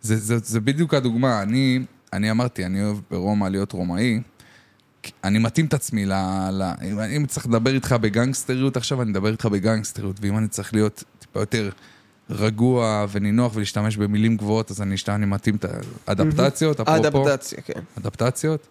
[0.00, 1.42] זה, זה, זה בדיוק הדוגמה.
[1.42, 4.20] אני, אני אמרתי, אני אוהב ברומא להיות רומאי.
[5.24, 6.12] אני מתאים את עצמי ל...
[6.50, 10.74] ל אם אני צריך לדבר איתך בגנגסטריות עכשיו, אני אדבר איתך בגנגסטריות, ואם אני צריך
[10.74, 11.70] להיות טיפה יותר
[12.30, 15.64] רגוע ונינוח ולהשתמש במילים גבוהות, אז אני, אשת- אני מתאים את
[16.06, 17.06] האדפטציות, אפרופו.
[17.28, 17.80] אדפטציה, כן.
[17.98, 18.66] אדפטציות.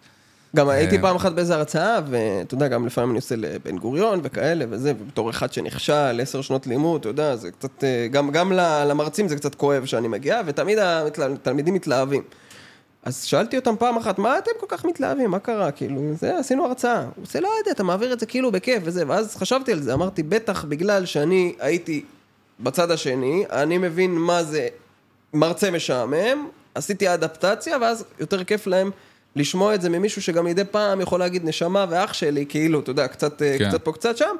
[0.56, 4.20] גם הייתי אה, פעם אחת באיזה הרצאה, ואתה יודע, גם לפעמים אני עושה לבן גוריון
[4.22, 8.52] וכאלה וזה, ובתור אחד שנכשל, עשר שנות לימוד, אתה יודע, זה קצת, אה, גם, גם
[8.86, 12.22] למרצים זה קצת כואב שאני מגיע, ותמיד התלמידים מתלהבים.
[13.02, 16.64] אז שאלתי אותם פעם אחת, מה אתם כל כך מתלהבים, מה קרה, כאילו, זה, עשינו
[16.66, 17.00] הרצאה.
[17.16, 19.94] הוא עושה, לא יודע, אתה מעביר את זה כאילו בכיף וזה, ואז חשבתי על זה,
[19.94, 22.04] אמרתי, בטח בגלל שאני הייתי
[22.60, 24.68] בצד השני, אני מבין מה זה
[25.34, 28.90] מרצה משעמם, עשיתי אדפטציה, ואז יותר כיף להם
[29.36, 33.08] לשמוע את זה ממישהו שגם מדי פעם יכול להגיד נשמה ואח שלי, כאילו, אתה יודע,
[33.08, 33.56] קצת, כן.
[33.58, 33.68] כן.
[33.68, 34.36] קצת פה, קצת שם.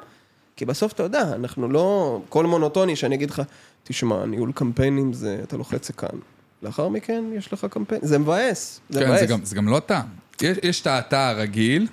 [0.55, 2.21] כי בסוף אתה יודע, אנחנו לא...
[2.29, 3.41] כל מונוטוני שאני אגיד לך,
[3.83, 6.19] תשמע, ניהול קמפיינים זה, אתה לוחץ כאן.
[6.63, 8.79] לאחר מכן יש לך קמפיין, זה מבאס.
[8.89, 9.19] זה כן, מבאס.
[9.19, 10.01] זה גם, זה גם לא אתה.
[10.41, 11.87] יש, יש את האתה הרגיל,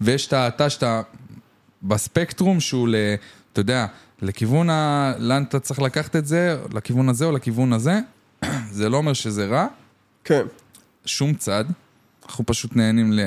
[0.00, 1.02] ויש את האתה שאתה
[1.82, 2.94] בספקטרום שהוא, ל,
[3.52, 3.86] אתה יודע,
[4.22, 5.12] לכיוון ה...
[5.18, 8.00] לאן אתה צריך לקחת את זה, לכיוון הזה או לכיוון הזה.
[8.70, 9.66] זה לא אומר שזה רע,
[10.24, 10.42] כן.
[11.04, 11.64] שום צד.
[12.26, 13.20] אנחנו פשוט נהנים ל...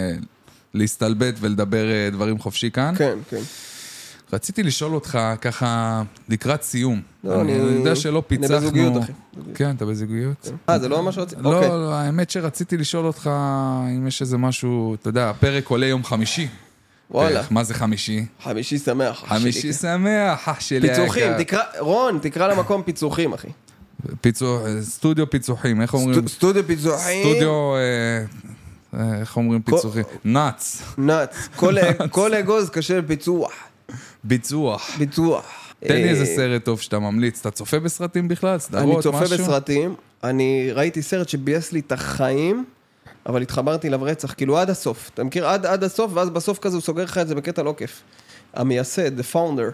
[0.74, 2.94] להסתלבט ולדבר אה, דברים חופשי כאן.
[2.98, 3.42] כן, כן.
[4.34, 7.02] רציתי לשאול אותך ככה לקראת סיום.
[7.24, 8.58] לא, אני, אני- אני יודע שלא אני פיצחנו...
[8.58, 9.12] בזוגיות, אחי.
[9.56, 10.50] כן, אתה בזוגיות?
[10.70, 11.42] אה, זה לא מה שרציתי?
[11.42, 11.70] לא, אוקיי.
[11.70, 13.30] לא, האמת שרציתי לשאול אותך
[13.98, 16.48] אם יש איזה משהו, אתה יודע, הפרק עולה יום חמישי.
[17.12, 17.42] וואלה.
[17.50, 18.26] מה זה חמישי?
[18.44, 19.24] חמישי שמח.
[19.28, 19.74] חמישי שלי.
[19.74, 21.34] שמח, אח שלי פיצוחים.
[21.38, 23.48] תקרא, רון, תקרא למקום פיצוחים, אחי.
[24.22, 26.20] פיצו- סטודיו פיצוחים, איך אומרים?
[26.20, 27.24] סטו- סטודיו פיצוחים.
[27.24, 27.80] סטודיו, אה,
[29.00, 30.04] אה, איך אומרים פיצוחים?
[30.26, 31.36] נאץ, נאץ.
[32.12, 33.52] כל- אגוז קשה בפיצוח.
[34.24, 34.92] ביצוח.
[34.98, 35.46] ביצוח.
[35.80, 37.40] תן לי אה, איזה סרט טוב שאתה ממליץ.
[37.40, 38.60] אתה צופה בסרטים בכלל?
[38.60, 39.02] סדרות, אני משהו?
[39.02, 42.66] צופה בסרטים, אני ראיתי סרט שביאס לי את החיים,
[43.26, 45.12] אבל התחברתי אליו רצח, כאילו עד הסוף.
[45.14, 45.48] אתה מכיר?
[45.48, 48.04] עד, עד הסוף, ואז בסוף כזה הוא סוגר לך את זה בקטע לא כיף.
[48.54, 49.72] המייסד, The Founder,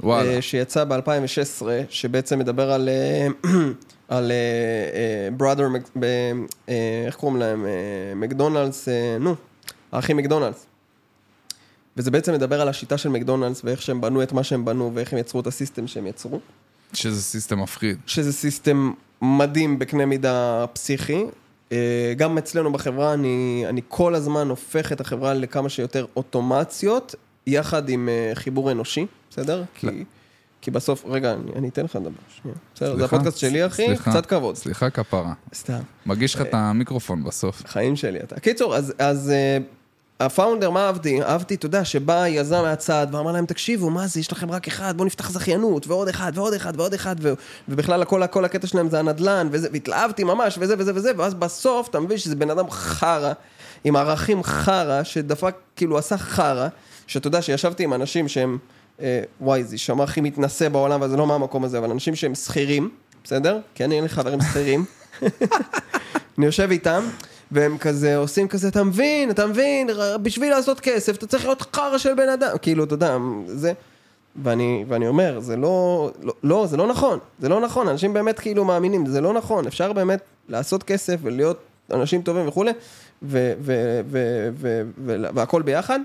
[0.00, 0.30] וואלה.
[0.30, 3.26] אה, שיצא ב-2016, שבעצם מדבר על, אה,
[4.16, 4.32] על
[5.36, 5.68] בראדר,
[7.06, 7.66] איך קוראים להם?
[7.66, 9.34] אה, מקדונלדס, אה, נו,
[9.92, 10.66] האחים מקדונלדס.
[11.96, 15.12] וזה בעצם מדבר על השיטה של מקדונלדס ואיך שהם בנו את מה שהם בנו ואיך
[15.12, 16.40] הם יצרו את הסיסטם שהם יצרו.
[16.92, 17.98] שזה system מפחיד.
[18.06, 21.24] שזה system מדהים בקנה מידה פסיכי.
[21.72, 27.14] אה, גם אצלנו בחברה אני, אני כל הזמן הופך את החברה לכמה שיותר אוטומציות,
[27.46, 29.64] יחד עם אה, חיבור אנושי, בסדר?
[29.74, 30.04] כי,
[30.60, 32.10] כי בסוף, רגע, אני, אני אתן לך לדבר,
[32.42, 32.56] שנייה.
[32.74, 33.04] בסדר, זה?
[33.04, 34.10] הפודקאסט שלי, אחי, סליחה.
[34.10, 34.56] קצת כבוד.
[34.56, 35.32] סליחה כפרה.
[35.54, 37.66] סתם, מגיש לך את המיקרופון בסוף.
[37.66, 38.40] חיים שלי אתה.
[38.40, 39.58] קיצור, אז, אז אה,
[40.26, 41.22] ה founder, מה אהבתי?
[41.22, 44.96] אהבתי, אתה יודע, שבא יזם מהצד ואמר להם, תקשיבו, מה זה, יש לכם רק אחד,
[44.96, 47.32] בואו נפתח זכיינות, ועוד אחד, ועוד אחד, ועוד אחד, ו...
[47.68, 51.88] ובכלל הכל, הכל הקטע שלהם זה הנדלן, וזה, והתלהבתי ממש, וזה וזה וזה, ואז בסוף
[51.88, 53.32] אתה מבין שזה בן אדם חרא,
[53.84, 56.68] עם ערכים חרא, שדפק, כאילו עשה חרא,
[57.06, 58.58] שאתה יודע שישבתי עם אנשים שהם,
[59.00, 62.90] אה, וואי, זה יישמע הכי מתנשא בעולם, וזה לא מהמקום הזה, אבל אנשים שהם שכירים,
[63.24, 63.58] בסדר?
[63.74, 64.84] כי אני אין לי חברים שכירים.
[66.38, 67.04] אני יושב איתם,
[67.52, 69.90] והם כזה עושים כזה, אתה מבין, אתה מבין,
[70.22, 73.72] בשביל לעשות כסף אתה צריך להיות חרא של בן אדם, כאילו, אתה יודע, זה...
[74.42, 78.40] ואני, ואני אומר, זה לא, לא, לא, זה לא נכון, זה לא נכון, אנשים באמת
[78.40, 81.58] כאילו מאמינים, זה לא נכון, אפשר באמת לעשות כסף ולהיות
[81.90, 82.70] אנשים טובים וכולי,
[83.22, 86.00] ו, ו, ו, ו, ו, והכל ביחד.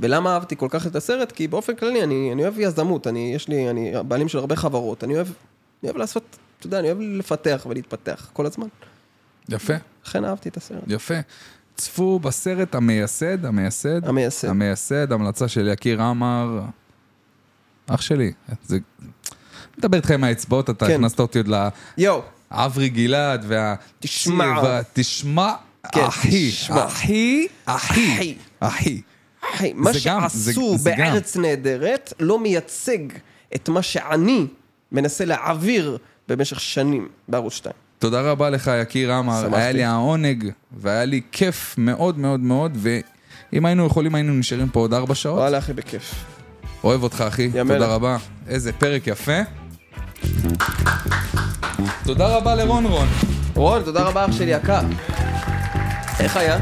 [0.00, 1.32] ולמה אהבתי כל כך את הסרט?
[1.32, 5.04] כי באופן כללי אני, אני אוהב יזמות, אני, יש לי, אני הבעלים של הרבה חברות,
[5.04, 5.26] אני אוהב,
[5.82, 6.22] אני אוהב לעשות,
[6.58, 8.66] אתה יודע, אני אוהב לפתח ולהתפתח כל הזמן.
[9.48, 9.74] יפה,
[10.06, 10.82] לכן אהבתי את הסרט.
[10.86, 11.14] יפה.
[11.76, 14.48] צפו בסרט המייסד, המייסד, המייסד.
[14.48, 16.60] המייסד, המלצה של יקיר עמר,
[17.86, 18.32] אח שלי.
[18.64, 18.78] זה...
[19.78, 20.94] מדבר איתך עם האצבעות, אתה כן.
[20.94, 21.48] הכנסת אותי עוד
[21.98, 22.22] יואו,
[22.52, 23.74] לאברי גלעד וה...
[24.00, 24.44] תשמע.
[25.92, 26.86] כן, אחי, תשמע.
[26.86, 28.34] אחי, אחי, אחי.
[28.60, 29.00] אחי.
[29.54, 30.84] אחי, מה זה גם, זה- שעשו גם.
[30.84, 32.98] בארץ נהדרת לא מייצג
[33.54, 34.46] את מה שאני
[34.92, 37.74] מנסה להעביר במשך שנים בערוץ 2.
[37.98, 39.42] תודה רבה לך, יקיר עמר.
[39.42, 39.56] שמחתי.
[39.56, 44.80] היה לי העונג, והיה לי כיף מאוד מאוד מאוד, ואם היינו יכולים, היינו נשארים פה
[44.80, 45.38] עוד ארבע שעות.
[45.38, 46.14] וואלה אחי, בכיף.
[46.84, 47.50] אוהב אותך, אחי.
[47.50, 47.86] תודה.
[47.86, 48.16] רבה.
[48.48, 49.40] איזה פרק יפה.
[52.04, 53.08] תודה רבה לרון רון.
[53.54, 54.80] רון, תודה רבה אח שלי יקר.
[56.20, 56.58] איך היה?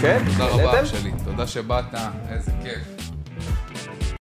[0.00, 0.22] כן?
[0.32, 0.80] תודה רבה?
[0.80, 1.10] אח שלי.
[1.24, 1.84] תודה שבאת,
[2.30, 2.95] איזה כיף.